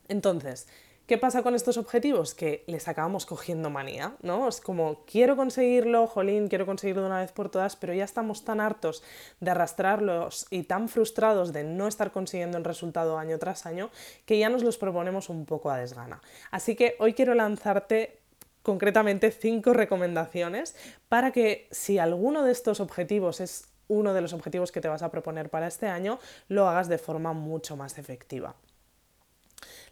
Entonces, 0.09 0.67
¿Qué 1.07 1.17
pasa 1.17 1.41
con 1.41 1.55
estos 1.55 1.77
objetivos? 1.77 2.35
Que 2.35 2.65
les 2.67 2.89
acabamos 2.89 3.25
cogiendo 3.25 3.69
manía, 3.69 4.17
¿no? 4.23 4.49
Es 4.49 4.59
como, 4.59 5.05
quiero 5.05 5.37
conseguirlo, 5.37 6.05
jolín, 6.05 6.49
quiero 6.49 6.65
conseguirlo 6.65 7.03
de 7.03 7.07
una 7.07 7.21
vez 7.21 7.31
por 7.31 7.47
todas, 7.47 7.77
pero 7.77 7.93
ya 7.93 8.03
estamos 8.03 8.43
tan 8.43 8.59
hartos 8.59 9.01
de 9.39 9.51
arrastrarlos 9.51 10.47
y 10.49 10.63
tan 10.63 10.89
frustrados 10.89 11.53
de 11.53 11.63
no 11.63 11.87
estar 11.87 12.11
consiguiendo 12.11 12.57
el 12.57 12.65
resultado 12.65 13.17
año 13.17 13.39
tras 13.39 13.65
año 13.65 13.89
que 14.25 14.37
ya 14.37 14.49
nos 14.49 14.63
los 14.63 14.77
proponemos 14.77 15.29
un 15.29 15.45
poco 15.45 15.71
a 15.71 15.77
desgana. 15.77 16.21
Así 16.51 16.75
que 16.75 16.97
hoy 16.99 17.13
quiero 17.13 17.35
lanzarte 17.35 18.19
concretamente 18.61 19.31
cinco 19.31 19.71
recomendaciones 19.71 20.75
para 21.07 21.31
que 21.31 21.69
si 21.71 21.99
alguno 21.99 22.43
de 22.43 22.51
estos 22.51 22.81
objetivos 22.81 23.39
es 23.39 23.69
uno 23.87 24.13
de 24.13 24.19
los 24.19 24.33
objetivos 24.33 24.73
que 24.73 24.81
te 24.81 24.89
vas 24.89 25.03
a 25.03 25.09
proponer 25.09 25.49
para 25.49 25.67
este 25.67 25.87
año, 25.87 26.19
lo 26.49 26.67
hagas 26.67 26.89
de 26.89 26.97
forma 26.97 27.31
mucho 27.31 27.77
más 27.77 27.97
efectiva. 27.97 28.55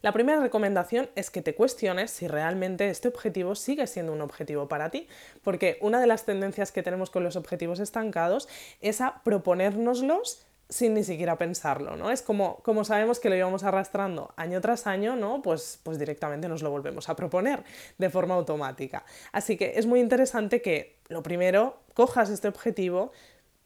La 0.06 0.12
primera 0.12 0.40
recomendación 0.40 1.10
es 1.16 1.32
que 1.32 1.42
te 1.42 1.56
cuestiones 1.56 2.12
si 2.12 2.28
realmente 2.28 2.92
este 2.92 3.08
objetivo 3.08 3.56
sigue 3.56 3.88
siendo 3.88 4.14
un 4.14 4.22
objetivo 4.22 4.68
para 4.68 4.92
ti, 4.92 5.08
porque 5.44 5.80
una 5.82 6.00
de 6.00 6.06
las 6.06 6.26
tendencias 6.26 6.72
que 6.72 6.84
tenemos 6.84 7.10
con 7.10 7.24
los 7.24 7.36
objetivos 7.36 7.80
estancados 7.80 8.48
es 8.82 9.02
a 9.02 9.24
proponérnoslos 9.24 10.46
sin 10.70 10.94
ni 10.94 11.04
siquiera 11.04 11.40
pensarlo, 11.40 11.96
¿no? 11.96 12.12
Es 12.12 12.22
como, 12.22 12.58
como 12.58 12.86
sabemos 12.86 13.20
que 13.20 13.30
lo 13.30 13.36
íbamos 13.36 13.64
arrastrando 13.64 14.32
año 14.38 14.62
tras 14.62 14.86
año, 14.86 15.16
¿no? 15.16 15.42
Pues, 15.42 15.80
pues 15.82 15.98
directamente 15.98 16.48
nos 16.48 16.62
lo 16.62 16.70
volvemos 16.70 17.10
a 17.10 17.16
proponer 17.16 17.64
de 17.98 18.10
forma 18.12 18.36
automática. 18.36 19.06
Así 19.32 19.58
que 19.58 19.74
es 19.76 19.88
muy 19.88 20.02
interesante 20.02 20.62
que 20.62 21.00
lo 21.08 21.24
primero 21.24 21.82
cojas 21.96 22.30
este 22.30 22.48
objetivo, 22.48 23.12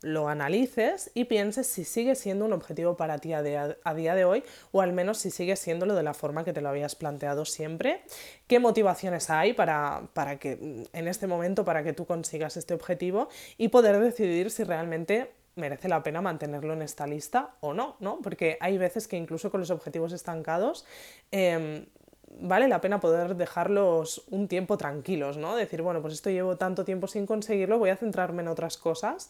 lo 0.01 0.29
analices 0.29 1.11
y 1.13 1.25
pienses 1.25 1.67
si 1.67 1.83
sigue 1.83 2.15
siendo 2.15 2.45
un 2.45 2.53
objetivo 2.53 2.95
para 2.95 3.17
ti 3.17 3.33
a 3.33 3.41
día, 3.41 4.15
de 4.15 4.25
hoy 4.25 4.43
o 4.71 4.81
al 4.81 4.93
menos 4.93 5.17
si 5.17 5.29
sigue 5.29 5.55
siéndolo 5.55 5.95
de 5.95 6.03
la 6.03 6.13
forma 6.13 6.43
que 6.43 6.53
te 6.53 6.61
lo 6.61 6.69
habías 6.69 6.95
planteado 6.95 7.45
siempre, 7.45 8.01
qué 8.47 8.59
motivaciones 8.59 9.29
hay 9.29 9.53
para, 9.53 10.03
para 10.13 10.39
que 10.39 10.87
en 10.93 11.07
este 11.07 11.27
momento 11.27 11.65
para 11.65 11.83
que 11.83 11.93
tú 11.93 12.05
consigas 12.05 12.55
este 12.57 12.73
objetivo 12.73 13.29
y 13.57 13.67
poder 13.67 13.99
decidir 13.99 14.51
si 14.51 14.63
realmente 14.63 15.31
merece 15.55 15.89
la 15.89 16.01
pena 16.03 16.21
mantenerlo 16.21 16.73
en 16.73 16.81
esta 16.81 17.05
lista 17.05 17.55
o 17.59 17.73
no, 17.73 17.97
¿no? 17.99 18.19
Porque 18.23 18.57
hay 18.61 18.77
veces 18.77 19.07
que 19.07 19.17
incluso 19.17 19.51
con 19.51 19.59
los 19.59 19.71
objetivos 19.71 20.13
estancados 20.13 20.85
em, 21.31 21.85
vale 22.39 22.67
la 22.67 22.81
pena 22.81 22.99
poder 22.99 23.35
dejarlos 23.35 24.23
un 24.29 24.47
tiempo 24.47 24.77
tranquilos, 24.77 25.37
¿no? 25.37 25.55
Decir, 25.55 25.81
bueno, 25.81 26.01
pues 26.01 26.13
esto 26.13 26.29
llevo 26.29 26.57
tanto 26.57 26.85
tiempo 26.85 27.07
sin 27.07 27.25
conseguirlo, 27.25 27.79
voy 27.79 27.89
a 27.89 27.97
centrarme 27.97 28.41
en 28.41 28.47
otras 28.47 28.77
cosas 28.77 29.29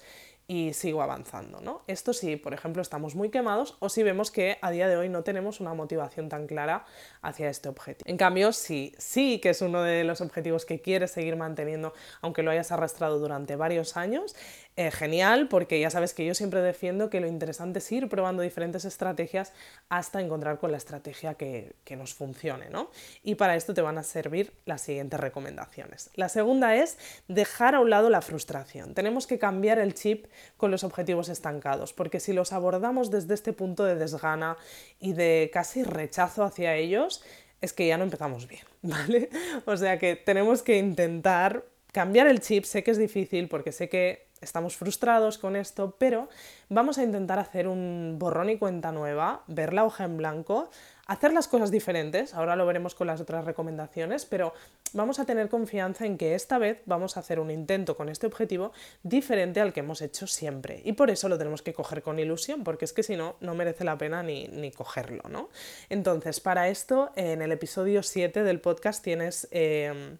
y 0.49 0.73
sigo 0.73 1.03
avanzando. 1.03 1.61
¿no? 1.61 1.83
Esto 1.85 2.11
si, 2.11 2.35
por 2.35 2.55
ejemplo, 2.55 2.81
estamos 2.81 3.13
muy 3.13 3.29
quemados 3.29 3.77
o 3.77 3.87
si 3.87 4.01
vemos 4.01 4.31
que 4.31 4.57
a 4.61 4.71
día 4.71 4.87
de 4.87 4.97
hoy 4.97 5.07
no 5.07 5.21
tenemos 5.21 5.59
una 5.59 5.75
motivación 5.75 6.27
tan 6.27 6.47
clara 6.47 6.85
hacia 7.21 7.49
este 7.49 7.69
objetivo. 7.69 8.09
En 8.09 8.17
cambio, 8.17 8.51
si 8.51 8.93
sí 8.97 9.37
que 9.39 9.51
es 9.51 9.61
uno 9.61 9.83
de 9.83 10.03
los 10.03 10.21
objetivos 10.21 10.65
que 10.65 10.81
quieres 10.81 11.11
seguir 11.11 11.35
manteniendo, 11.35 11.93
aunque 12.21 12.41
lo 12.41 12.49
hayas 12.49 12.71
arrastrado 12.71 13.19
durante 13.19 13.55
varios 13.55 13.95
años, 13.95 14.35
eh, 14.79 14.91
genial, 14.91 15.49
porque 15.49 15.77
ya 15.77 15.89
sabes 15.89 16.13
que 16.13 16.25
yo 16.25 16.33
siempre 16.33 16.61
defiendo 16.61 17.09
que 17.09 17.19
lo 17.19 17.27
interesante 17.27 17.79
es 17.79 17.91
ir 17.91 18.07
probando 18.07 18.43
diferentes 18.43 18.85
estrategias 18.85 19.51
hasta 19.89 20.21
encontrar 20.21 20.57
con 20.57 20.71
la 20.71 20.77
estrategia 20.77 21.33
que, 21.33 21.73
que 21.83 21.97
nos 21.97 22.13
funcione. 22.13 22.69
¿no? 22.69 22.89
Y 23.21 23.35
para 23.35 23.57
esto 23.57 23.73
te 23.73 23.81
van 23.81 23.97
a 23.97 24.03
servir 24.03 24.53
las 24.63 24.79
siguientes 24.79 25.19
recomendaciones. 25.19 26.11
La 26.15 26.29
segunda 26.29 26.77
es 26.77 26.97
dejar 27.27 27.75
a 27.75 27.81
un 27.81 27.89
lado 27.89 28.09
la 28.09 28.21
frustración. 28.21 28.93
Tenemos 28.93 29.27
que 29.27 29.37
cambiar 29.37 29.79
el 29.79 29.95
chip 29.95 30.27
con 30.55 30.71
los 30.71 30.85
objetivos 30.85 31.27
estancados, 31.27 31.91
porque 31.91 32.21
si 32.21 32.31
los 32.31 32.53
abordamos 32.53 33.11
desde 33.11 33.33
este 33.33 33.51
punto 33.51 33.83
de 33.83 33.95
desgana 33.95 34.55
y 35.01 35.11
de 35.11 35.49
casi 35.51 35.83
rechazo 35.83 36.45
hacia 36.45 36.75
ellos, 36.75 37.21
es 37.59 37.73
que 37.73 37.85
ya 37.85 37.97
no 37.97 38.05
empezamos 38.05 38.47
bien, 38.47 38.63
¿vale? 38.81 39.29
O 39.65 39.75
sea 39.75 39.99
que 39.99 40.15
tenemos 40.15 40.63
que 40.63 40.77
intentar 40.77 41.65
cambiar 41.91 42.27
el 42.27 42.39
chip, 42.39 42.63
sé 42.63 42.81
que 42.81 42.91
es 42.91 42.97
difícil 42.97 43.49
porque 43.49 43.73
sé 43.73 43.89
que 43.89 44.28
estamos 44.41 44.75
frustrados 44.75 45.37
con 45.37 45.55
esto, 45.55 45.95
pero 45.97 46.29
vamos 46.69 46.97
a 46.97 47.03
intentar 47.03 47.39
hacer 47.39 47.67
un 47.67 48.17
borrón 48.19 48.49
y 48.49 48.57
cuenta 48.57 48.91
nueva, 48.91 49.43
ver 49.47 49.73
la 49.73 49.85
hoja 49.85 50.05
en 50.05 50.17
blanco, 50.17 50.69
hacer 51.07 51.33
las 51.33 51.47
cosas 51.47 51.71
diferentes, 51.71 52.35
ahora 52.35 52.55
lo 52.55 52.65
veremos 52.67 52.93
con 52.93 53.07
las 53.07 53.19
otras 53.19 53.43
recomendaciones, 53.43 54.25
pero 54.25 54.53
vamos 54.93 55.19
a 55.19 55.25
tener 55.25 55.49
confianza 55.49 56.05
en 56.05 56.17
que 56.17 56.35
esta 56.35 56.59
vez 56.59 56.81
vamos 56.85 57.17
a 57.17 57.21
hacer 57.21 57.39
un 57.39 57.49
intento 57.49 57.97
con 57.97 58.09
este 58.09 58.27
objetivo 58.27 58.71
diferente 59.01 59.59
al 59.59 59.73
que 59.73 59.79
hemos 59.79 60.03
hecho 60.03 60.27
siempre. 60.27 60.81
Y 60.85 60.93
por 60.93 61.09
eso 61.09 61.27
lo 61.27 61.37
tenemos 61.37 61.63
que 61.63 61.73
coger 61.73 62.03
con 62.03 62.19
ilusión, 62.19 62.63
porque 62.63 62.85
es 62.85 62.93
que 62.93 63.01
si 63.01 63.15
no, 63.15 63.37
no 63.39 63.55
merece 63.55 63.83
la 63.83 63.97
pena 63.97 64.21
ni, 64.21 64.47
ni 64.49 64.71
cogerlo, 64.71 65.23
¿no? 65.29 65.49
Entonces, 65.89 66.39
para 66.39 66.69
esto, 66.69 67.11
en 67.15 67.41
el 67.41 67.51
episodio 67.51 68.03
7 68.03 68.43
del 68.43 68.61
podcast 68.61 69.03
tienes... 69.03 69.47
Eh, 69.51 70.17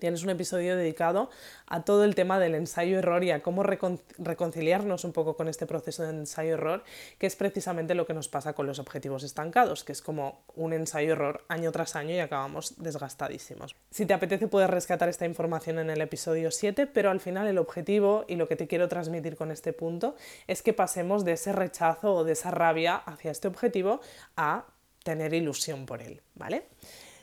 tienes 0.00 0.24
un 0.24 0.30
episodio 0.30 0.76
dedicado 0.76 1.30
a 1.66 1.84
todo 1.84 2.02
el 2.02 2.16
tema 2.16 2.40
del 2.40 2.56
ensayo-error 2.56 3.22
y 3.22 3.30
a 3.30 3.42
cómo 3.42 3.62
reconciliarnos 3.62 5.04
un 5.04 5.12
poco 5.12 5.36
con 5.36 5.46
este 5.46 5.66
proceso 5.66 6.02
de 6.02 6.10
ensayo-error, 6.10 6.82
que 7.18 7.26
es 7.26 7.36
precisamente 7.36 7.94
lo 7.94 8.06
que 8.06 8.14
nos 8.14 8.28
pasa 8.28 8.54
con 8.54 8.66
los 8.66 8.78
objetivos 8.78 9.22
estancados, 9.22 9.84
que 9.84 9.92
es 9.92 10.02
como 10.02 10.42
un 10.56 10.72
ensayo-error 10.72 11.44
año 11.48 11.70
tras 11.70 11.94
año 11.94 12.14
y 12.14 12.18
acabamos 12.18 12.74
desgastadísimos. 12.82 13.76
Si 13.90 14.06
te 14.06 14.14
apetece 14.14 14.48
puedes 14.48 14.70
rescatar 14.70 15.08
esta 15.08 15.26
información 15.26 15.78
en 15.78 15.90
el 15.90 16.00
episodio 16.00 16.50
7, 16.50 16.86
pero 16.86 17.10
al 17.10 17.20
final 17.20 17.46
el 17.46 17.58
objetivo 17.58 18.24
y 18.26 18.36
lo 18.36 18.48
que 18.48 18.56
te 18.56 18.66
quiero 18.66 18.88
transmitir 18.88 19.36
con 19.36 19.50
este 19.50 19.72
punto 19.72 20.16
es 20.46 20.62
que 20.62 20.72
pasemos 20.72 21.24
de 21.24 21.32
ese 21.32 21.52
rechazo 21.52 22.14
o 22.14 22.24
de 22.24 22.32
esa 22.32 22.50
rabia 22.50 22.96
hacia 22.96 23.30
este 23.30 23.48
objetivo 23.48 24.00
a 24.36 24.64
tener 25.02 25.34
ilusión 25.34 25.86
por 25.86 26.02
él, 26.02 26.20
¿vale? 26.34 26.64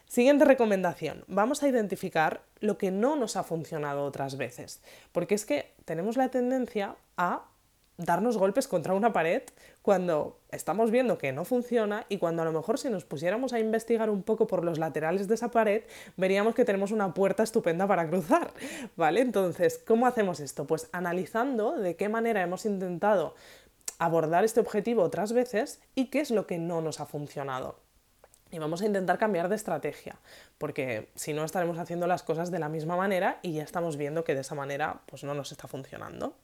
Siguiente 0.07 0.45
recomendación, 0.45 1.25
vamos 1.27 1.61
a 1.61 1.67
identificar 1.67 2.41
lo 2.61 2.77
que 2.77 2.91
no 2.91 3.17
nos 3.17 3.35
ha 3.35 3.43
funcionado 3.43 4.05
otras 4.05 4.37
veces, 4.37 4.81
porque 5.11 5.35
es 5.35 5.45
que 5.45 5.73
tenemos 5.83 6.15
la 6.15 6.29
tendencia 6.29 6.95
a 7.17 7.43
darnos 7.97 8.37
golpes 8.37 8.69
contra 8.69 8.93
una 8.93 9.11
pared 9.11 9.41
cuando 9.81 10.39
estamos 10.51 10.91
viendo 10.91 11.17
que 11.17 11.33
no 11.33 11.43
funciona 11.43 12.05
y 12.07 12.19
cuando 12.19 12.43
a 12.43 12.45
lo 12.45 12.53
mejor 12.53 12.79
si 12.79 12.89
nos 12.89 13.03
pusiéramos 13.03 13.51
a 13.51 13.59
investigar 13.59 14.09
un 14.09 14.23
poco 14.23 14.47
por 14.47 14.63
los 14.63 14.79
laterales 14.79 15.27
de 15.27 15.35
esa 15.35 15.51
pared, 15.51 15.83
veríamos 16.15 16.55
que 16.55 16.63
tenemos 16.63 16.91
una 16.91 17.13
puerta 17.13 17.43
estupenda 17.43 17.85
para 17.85 18.07
cruzar, 18.07 18.53
¿vale? 18.95 19.19
Entonces, 19.19 19.83
¿cómo 19.85 20.07
hacemos 20.07 20.39
esto? 20.39 20.65
Pues 20.65 20.87
analizando 20.93 21.73
de 21.73 21.97
qué 21.97 22.07
manera 22.07 22.41
hemos 22.41 22.65
intentado 22.65 23.35
abordar 23.99 24.45
este 24.45 24.61
objetivo 24.61 25.03
otras 25.03 25.33
veces 25.33 25.81
y 25.95 26.05
qué 26.05 26.21
es 26.21 26.31
lo 26.31 26.47
que 26.47 26.59
no 26.59 26.79
nos 26.81 27.01
ha 27.01 27.05
funcionado. 27.05 27.87
Y 28.51 28.60
vamos 28.60 28.82
a 28.82 28.86
intentar 28.86 29.18
cambiar 29.18 29.50
de 29.50 29.56
estrategia, 29.56 30.18
porque 30.58 31.10
si 31.16 31.34
no 31.34 31.44
estaremos 31.44 31.77
haciendo 31.77 32.08
las 32.08 32.24
cosas 32.24 32.51
de 32.51 32.60
la 32.60 32.70
misma 32.70 32.96
manera 32.96 33.39
y 33.42 33.54
ya 33.54 33.63
estamos 33.63 33.98
viendo 33.98 34.24
que 34.24 34.36
de 34.36 34.42
esa 34.42 34.56
manera 34.56 35.01
pues 35.06 35.24
no 35.24 35.34
nos 35.34 35.51
está 35.51 35.68
funcionando. 35.68 36.36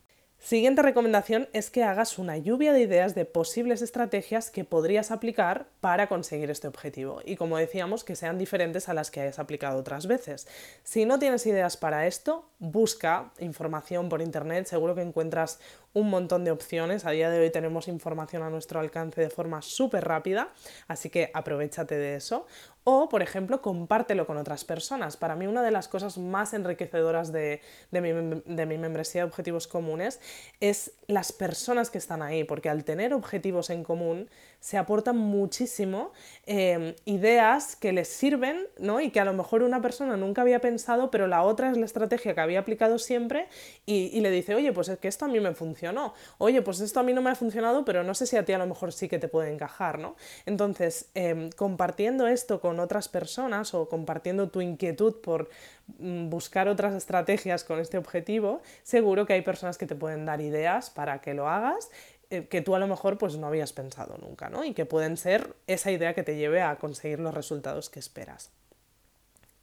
Siguiente 0.44 0.82
recomendación 0.82 1.48
es 1.54 1.70
que 1.70 1.86
hagas 1.86 2.20
una 2.20 2.38
lluvia 2.38 2.74
de 2.74 2.82
ideas 2.82 3.16
de 3.16 3.24
posibles 3.24 3.82
estrategias 3.82 4.52
que 4.52 4.66
podrías 4.66 5.10
aplicar 5.10 5.68
para 5.80 6.08
conseguir 6.08 6.52
este 6.52 6.68
objetivo 6.68 7.22
y 7.24 7.38
como 7.38 7.58
decíamos 7.58 8.04
que 8.04 8.18
sean 8.18 8.38
diferentes 8.38 8.90
a 8.90 8.94
las 8.94 9.10
que 9.10 9.22
hayas 9.22 9.40
aplicado 9.40 9.80
otras 9.80 10.06
veces. 10.06 10.46
Si 10.84 11.06
no 11.06 11.18
tienes 11.18 11.46
ideas 11.46 11.78
para 11.78 12.08
esto, 12.08 12.50
busca 12.60 13.32
información 13.40 14.10
por 14.10 14.22
internet, 14.22 14.66
seguro 14.66 14.96
que 14.96 15.02
encuentras 15.02 15.62
un 15.94 16.10
montón 16.10 16.44
de 16.44 16.52
opciones. 16.52 17.06
A 17.06 17.12
día 17.12 17.30
de 17.30 17.40
hoy 17.40 17.52
tenemos 17.52 17.88
información 17.88 18.44
a 18.44 18.50
nuestro 18.50 18.80
alcance 18.80 19.22
de 19.22 19.30
forma 19.30 19.62
súper 19.62 20.04
rápida, 20.06 20.50
así 20.88 21.10
que 21.10 21.32
aprovechate 21.34 21.96
de 21.96 22.16
eso. 22.16 22.46
O, 22.86 23.08
por 23.08 23.22
ejemplo, 23.22 23.62
compártelo 23.62 24.26
con 24.26 24.36
otras 24.36 24.66
personas. 24.66 25.16
Para 25.16 25.36
mí 25.36 25.48
una 25.48 25.64
de 25.64 25.72
las 25.72 25.88
cosas 25.88 26.18
más 26.18 26.54
enriquecedoras 26.54 27.32
de, 27.32 27.62
mi, 27.92 28.78
membresía 28.78 29.22
de 29.22 29.28
objetivos 29.28 29.68
comunes 29.68 30.20
es 30.60 30.92
las 31.08 31.32
personas 31.32 31.90
que 31.90 31.98
están 31.98 32.22
ahí, 32.22 32.44
porque 32.44 32.70
al 32.70 32.84
tener 32.84 33.14
objetivos 33.14 33.70
en 33.70 33.86
común 33.86 34.30
se 34.60 34.78
aportan 34.78 35.18
muchísimo 35.18 36.12
eh, 36.46 36.96
ideas 37.06 37.78
que 37.78 37.94
les 37.94 38.10
sirven 38.10 38.68
¿no? 38.80 39.00
y 39.00 39.12
que 39.12 39.22
a 39.22 39.26
lo 39.26 39.34
mejor 39.34 39.64
una 39.64 39.82
persona 39.82 40.18
nunca 40.18 40.42
había 40.42 40.60
pensado, 40.60 41.10
pero 41.10 41.28
la 41.28 41.44
otra 41.44 41.72
es 41.72 41.78
la 41.78 41.86
estrategia 41.86 42.34
que 42.34 42.42
había 42.42 42.60
aplicado 42.60 43.00
siempre 43.00 43.48
y, 43.86 44.10
y 44.18 44.20
le 44.20 44.30
dice, 44.30 44.56
oye, 44.56 44.74
pues 44.74 44.90
es 44.90 45.00
que 45.00 45.08
esto 45.08 45.24
a 45.24 45.28
mí 45.30 45.40
me 45.40 45.50
Oye, 46.38 46.62
pues 46.62 46.80
esto 46.80 47.00
a 47.00 47.04
mí 47.04 47.14
no 47.14 47.22
me 47.22 47.30
ha 47.30 47.36
funcionado, 47.36 47.84
pero 47.84 48.04
no 48.04 48.14
sé 48.14 48.26
si 48.26 48.38
a 48.38 48.46
ti 48.46 48.54
a 48.54 48.58
lo 48.58 48.68
mejor 48.68 48.94
sí 48.94 49.10
que 49.10 49.20
te 49.20 49.28
puede 49.28 49.52
encajar. 49.52 50.00
¿no? 50.00 50.16
Entonces, 50.46 51.10
eh, 51.16 51.50
compartiendo 51.56 52.28
esto 52.28 52.62
con 52.62 52.80
otras 52.80 53.10
personas 53.10 53.74
o 53.74 53.90
compartiendo 53.90 54.50
tu 54.50 54.62
inquietud 54.62 55.16
por 55.22 55.50
mm, 56.00 56.30
buscar 56.30 56.68
otras 56.68 56.94
estrategias 56.94 57.64
con 57.64 57.80
este 57.80 57.98
objetivo, 57.98 58.62
seguro 58.84 59.26
que 59.26 59.34
hay 59.34 59.42
personas 59.42 59.78
que 59.78 59.86
te 59.86 59.96
pueden 59.96 60.26
dar 60.26 60.42
ideas 60.42 60.90
para 60.90 61.20
que 61.22 61.34
lo 61.34 61.50
hagas 61.50 61.90
eh, 62.30 62.48
que 62.48 62.62
tú 62.62 62.74
a 62.74 62.80
lo 62.80 62.88
mejor 62.88 63.20
pues 63.20 63.38
no 63.38 63.46
habías 63.46 63.74
pensado 63.74 64.18
nunca, 64.18 64.50
¿no? 64.50 64.64
Y 64.64 64.74
que 64.74 64.86
pueden 64.86 65.18
ser 65.18 65.56
esa 65.68 65.92
idea 65.92 66.16
que 66.16 66.24
te 66.24 66.36
lleve 66.36 66.64
a 66.64 66.78
conseguir 66.78 67.20
los 67.20 67.34
resultados 67.34 67.92
que 67.92 68.00
esperas. 68.00 68.50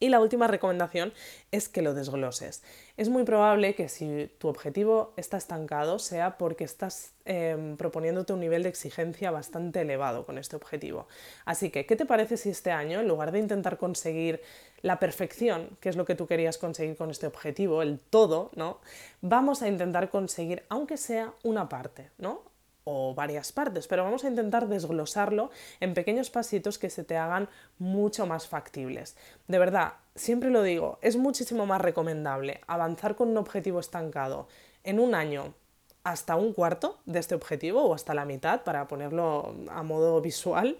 Y 0.00 0.08
la 0.08 0.18
última 0.18 0.46
recomendación 0.46 1.12
es 1.52 1.68
que 1.68 1.82
lo 1.82 1.92
desgloses. 1.92 2.62
Es 2.96 3.10
muy 3.10 3.24
probable 3.24 3.74
que 3.74 3.90
si 3.90 4.30
tu 4.38 4.48
objetivo 4.48 5.12
está 5.18 5.36
estancado 5.36 5.98
sea 5.98 6.38
porque 6.38 6.64
estás 6.64 7.12
em, 7.26 7.76
proponiéndote 7.76 8.32
un 8.32 8.40
nivel 8.40 8.62
de 8.62 8.70
exigencia 8.70 9.30
bastante 9.30 9.82
elevado 9.82 10.24
con 10.24 10.38
este 10.38 10.56
objetivo. 10.56 11.06
Así 11.44 11.68
que, 11.68 11.84
¿qué 11.84 11.96
te 11.96 12.06
parece 12.06 12.38
si 12.38 12.48
este 12.48 12.70
año, 12.70 13.00
en 13.00 13.08
lugar 13.08 13.30
de 13.30 13.40
intentar 13.40 13.76
conseguir 13.76 14.40
la 14.80 14.98
perfección, 14.98 15.76
que 15.80 15.90
es 15.90 15.96
lo 15.96 16.06
que 16.06 16.14
tú 16.14 16.26
querías 16.26 16.56
conseguir 16.56 16.96
con 16.96 17.10
este 17.10 17.26
objetivo, 17.26 17.82
el 17.82 17.98
todo, 17.98 18.50
¿no? 18.56 18.80
Vamos 19.20 19.60
a 19.60 19.68
intentar 19.68 20.08
conseguir, 20.08 20.64
aunque 20.70 20.96
sea 20.96 21.34
una 21.42 21.68
parte, 21.68 22.10
¿no? 22.16 22.49
Varias 23.14 23.52
partes, 23.52 23.86
pero 23.86 24.04
vamos 24.04 24.24
a 24.24 24.28
intentar 24.28 24.68
desglosarlo 24.68 25.50
en 25.80 25.94
pequeños 25.94 26.30
pasitos 26.30 26.78
que 26.78 26.90
se 26.90 27.04
te 27.04 27.16
hagan 27.16 27.48
mucho 27.78 28.26
más 28.26 28.46
factibles. 28.46 29.16
De 29.48 29.58
verdad, 29.58 29.94
siempre 30.14 30.50
lo 30.50 30.62
digo, 30.62 30.98
es 31.02 31.16
muchísimo 31.16 31.66
más 31.66 31.80
recomendable 31.80 32.60
avanzar 32.66 33.16
con 33.16 33.28
un 33.28 33.36
objetivo 33.36 33.80
estancado 33.80 34.48
en 34.84 35.00
un 35.00 35.14
año 35.14 35.54
hasta 36.04 36.36
un 36.36 36.52
cuarto 36.52 36.98
de 37.04 37.18
este 37.18 37.34
objetivo 37.34 37.82
o 37.82 37.94
hasta 37.94 38.14
la 38.14 38.24
mitad 38.24 38.62
para 38.62 38.88
ponerlo 38.88 39.54
a 39.70 39.82
modo 39.82 40.20
visual 40.20 40.78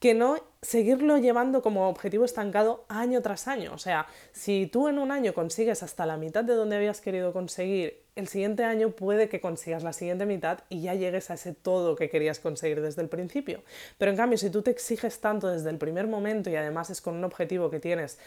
que 0.00 0.14
no 0.14 0.38
seguirlo 0.62 1.18
llevando 1.18 1.60
como 1.60 1.88
objetivo 1.88 2.24
estancado 2.24 2.84
año 2.88 3.20
tras 3.20 3.46
año. 3.46 3.72
O 3.74 3.78
sea, 3.78 4.06
si 4.32 4.66
tú 4.66 4.88
en 4.88 4.98
un 4.98 5.12
año 5.12 5.34
consigues 5.34 5.82
hasta 5.82 6.06
la 6.06 6.16
mitad 6.16 6.42
de 6.42 6.54
donde 6.54 6.76
habías 6.76 7.02
querido 7.02 7.34
conseguir, 7.34 8.02
el 8.20 8.28
siguiente 8.28 8.64
año 8.64 8.90
puede 8.90 9.28
que 9.28 9.40
consigas 9.40 9.82
la 9.82 9.92
siguiente 9.92 10.26
mitad 10.26 10.60
y 10.68 10.82
ya 10.82 10.94
llegues 10.94 11.30
a 11.30 11.34
ese 11.34 11.52
todo 11.54 11.96
que 11.96 12.08
querías 12.08 12.38
conseguir 12.38 12.80
desde 12.80 13.02
el 13.02 13.08
principio. 13.08 13.62
Pero 13.98 14.10
en 14.12 14.16
cambio, 14.16 14.38
si 14.38 14.50
tú 14.50 14.62
te 14.62 14.70
exiges 14.70 15.20
tanto 15.20 15.48
desde 15.48 15.70
el 15.70 15.78
primer 15.78 16.06
momento 16.06 16.50
y 16.50 16.56
además 16.56 16.90
es 16.90 17.00
con 17.00 17.16
un 17.16 17.24
objetivo 17.24 17.70
que 17.70 17.80
tienes 17.80 18.18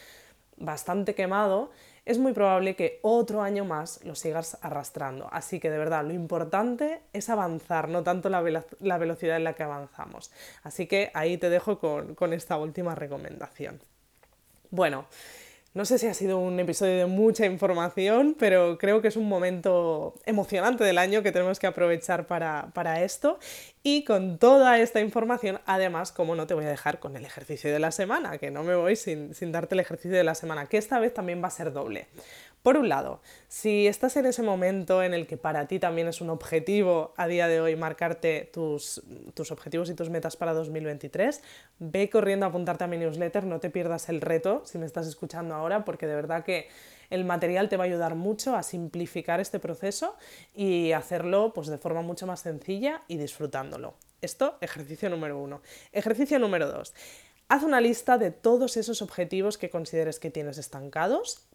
bastante 0.58 1.16
quemado, 1.16 1.72
es 2.06 2.18
muy 2.18 2.34
probable 2.34 2.76
que 2.76 3.00
otro 3.02 3.42
año 3.42 3.64
más 3.64 4.04
lo 4.04 4.16
sigas 4.16 4.58
arrastrando. 4.62 5.30
Así 5.32 5.60
que 5.60 5.70
de 5.70 5.78
verdad, 5.78 6.04
lo 6.04 6.14
importante 6.14 7.02
es 7.14 7.30
avanzar, 7.30 7.88
no 7.88 8.04
tanto 8.04 8.30
la, 8.30 8.42
velocidad 8.42 9.38
en 9.38 9.46
la 9.46 9.54
que 9.54 9.64
avanzamos. 9.64 10.32
Así 10.64 10.86
que 10.86 11.12
ahí 11.14 11.38
te 11.38 11.50
dejo 11.50 11.80
con, 11.80 12.34
esta 12.34 12.58
última 12.58 12.94
recomendación. 12.96 13.80
Bueno, 14.70 15.06
no 15.74 15.86
sé 15.86 15.98
si 15.98 16.06
ha 16.06 16.14
sido 16.14 16.38
un 16.38 16.60
episodio 16.60 16.98
de 16.98 17.06
mucha 17.08 17.48
información, 17.48 18.36
pero 18.38 18.78
creo 18.78 19.02
que 19.02 19.08
es 19.08 19.18
un 19.18 19.28
momento 19.28 20.14
emocionante 20.26 20.84
del 20.84 21.00
año 21.00 21.24
que 21.24 21.32
tenemos 21.32 21.58
que 21.58 21.66
aprovechar 21.66 22.28
para, 22.28 22.70
para, 22.74 23.02
esto. 23.04 23.40
Y 23.82 24.04
con 24.04 24.38
toda 24.38 24.80
esta 24.80 25.00
información, 25.00 25.60
además, 25.66 26.12
como 26.12 26.36
no 26.36 26.46
te 26.46 26.54
voy 26.54 26.66
a 26.66 26.70
dejar 26.70 27.00
con 27.00 27.18
el 27.18 27.26
ejercicio 27.26 27.74
de 27.74 27.80
la 27.80 27.92
semana, 27.92 28.38
que 28.38 28.52
no 28.52 28.64
me 28.64 28.76
voy 28.76 28.96
sin, 28.96 29.34
sin 29.34 29.52
darte 29.52 29.74
el 29.74 29.80
ejercicio 29.80 30.16
de 30.16 30.24
la 30.24 30.36
semana, 30.36 30.68
que 30.68 30.78
esta 30.78 31.00
vez 31.00 31.12
también 31.12 31.42
va 31.42 31.48
a 31.48 31.52
ser 31.52 31.74
doble. 31.74 32.08
Por 32.64 32.78
un 32.78 32.88
lado, 32.88 33.20
si 33.50 33.88
estás 33.88 34.16
en 34.16 34.26
ese 34.26 34.42
momento 34.42 35.04
en 35.04 35.14
el 35.14 35.28
que 35.28 35.36
para 35.36 35.68
ti 35.68 35.80
también 35.80 36.08
es 36.08 36.22
un 36.22 36.30
objetivo 36.30 37.14
a 37.18 37.28
día 37.28 37.50
de 37.50 37.60
hoy 37.60 37.76
marcarte 37.76 38.50
tus, 38.54 39.04
tus, 39.34 39.52
objetivos 39.52 39.90
y 39.90 39.96
tus 39.96 40.10
metas 40.10 40.38
para 40.38 40.54
2023, 40.54 41.44
ve 41.80 42.10
corriendo 42.10 42.46
a 42.46 42.50
apuntarte 42.50 42.86
a 42.86 42.88
mi 42.88 42.96
newsletter, 42.98 43.44
no 43.44 43.60
te 43.60 43.70
pierdas 43.70 44.08
el 44.08 44.22
reto 44.22 44.62
si 44.64 44.78
me 44.78 44.86
estás 44.86 45.08
escuchando 45.08 45.54
ahora, 45.56 45.84
porque 45.84 46.08
de 46.08 46.16
verdad 46.16 46.46
que 46.46 46.70
el 47.10 47.26
material 47.26 47.68
te 47.68 47.76
va 47.76 47.84
a 47.84 47.88
ayudar 47.88 48.16
mucho 48.16 48.56
a 48.56 48.64
simplificar 48.64 49.42
este 49.42 49.60
proceso 49.60 50.16
y 50.56 50.94
hacerlo 50.94 51.52
pues, 51.54 51.68
de 51.68 51.78
forma 51.78 52.02
mucho 52.02 52.28
más 52.28 52.40
sencilla 52.40 53.02
y 53.10 53.18
disfrutándolo. 53.18 53.96
Esto, 54.22 54.58
ejercicio 54.62 55.10
número 55.10 55.38
uno. 55.38 55.62
Ejercicio 55.92 56.40
número 56.40 56.72
dos. 56.72 56.94
Haz 57.50 57.64
una 57.64 57.82
lista 57.82 58.18
de 58.18 58.32
todos 58.32 58.78
esos 58.78 59.02
objetivos 59.02 59.58
que 59.58 59.70
consideres 59.70 60.18
que 60.18 60.32
tienes 60.32 60.58
estancados 60.58 61.46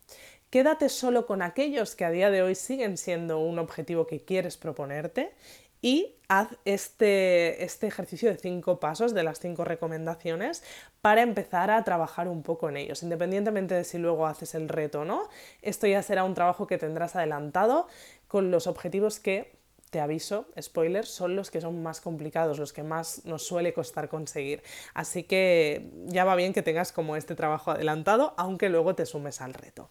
Quédate 0.51 0.89
solo 0.89 1.27
con 1.27 1.43
aquellos 1.43 1.95
que 1.95 2.07
a 2.07 2.11
día 2.11 2.31
de 2.31 2.43
hoy 2.43 2.55
siguen 2.55 2.97
siendo 2.97 3.39
un 3.39 3.59
objetivo 3.59 4.07
que 4.07 4.25
quieres 4.25 4.57
proponerte 4.57 5.35
y 5.83 6.17
haz 6.29 6.49
este, 6.65 7.63
este, 7.65 7.87
ejercicio 7.87 8.31
de 8.31 8.39
cinco 8.39 8.81
pasos, 8.81 9.13
de 9.13 9.23
las 9.23 9.41
cinco 9.41 9.65
recomendaciones, 9.65 10.65
para 11.03 11.21
empezar 11.21 11.71
a 11.71 11.85
trabajar 11.85 12.29
un 12.29 12.43
poco 12.43 12.71
en 12.71 12.79
ellos, 12.79 13.03
independientemente 13.03 13.75
de 13.75 13.85
si 13.85 13.99
luego 13.99 14.27
haces 14.27 14.55
el 14.55 14.71
reto 14.71 15.03
o 15.03 15.05
no. 15.05 15.29
Esto 15.61 15.87
ya 15.87 16.03
será 16.03 16.25
un 16.25 16.35
trabajo 16.35 16.67
que 16.67 16.79
tendrás 16.79 17.15
adelantado 17.15 17.87
con 18.27 18.51
los 18.51 18.67
objetivos 18.67 19.21
que 19.21 19.58
te 19.91 20.01
aviso, 20.01 20.47
spoilers, 20.61 21.09
son 21.09 21.37
los 21.37 21.51
que 21.51 21.61
son 21.61 21.83
más 21.83 22.01
complicados, 22.01 22.59
los 22.59 22.73
que 22.73 22.83
más 22.83 23.25
nos 23.25 23.47
suele 23.47 23.73
costar 23.73 24.09
conseguir. 24.09 24.63
Así 24.95 25.25
que 25.25 25.91
ya 26.07 26.25
va 26.25 26.37
bien 26.37 26.53
que 26.53 26.63
tengas 26.63 26.93
como 26.93 27.17
este 27.17 27.35
trabajo 27.35 27.71
adelantado, 27.71 28.35
aunque 28.37 28.69
luego 28.69 28.95
te 28.95 29.07
sumes 29.07 29.41
al 29.41 29.55
reto. 29.55 29.91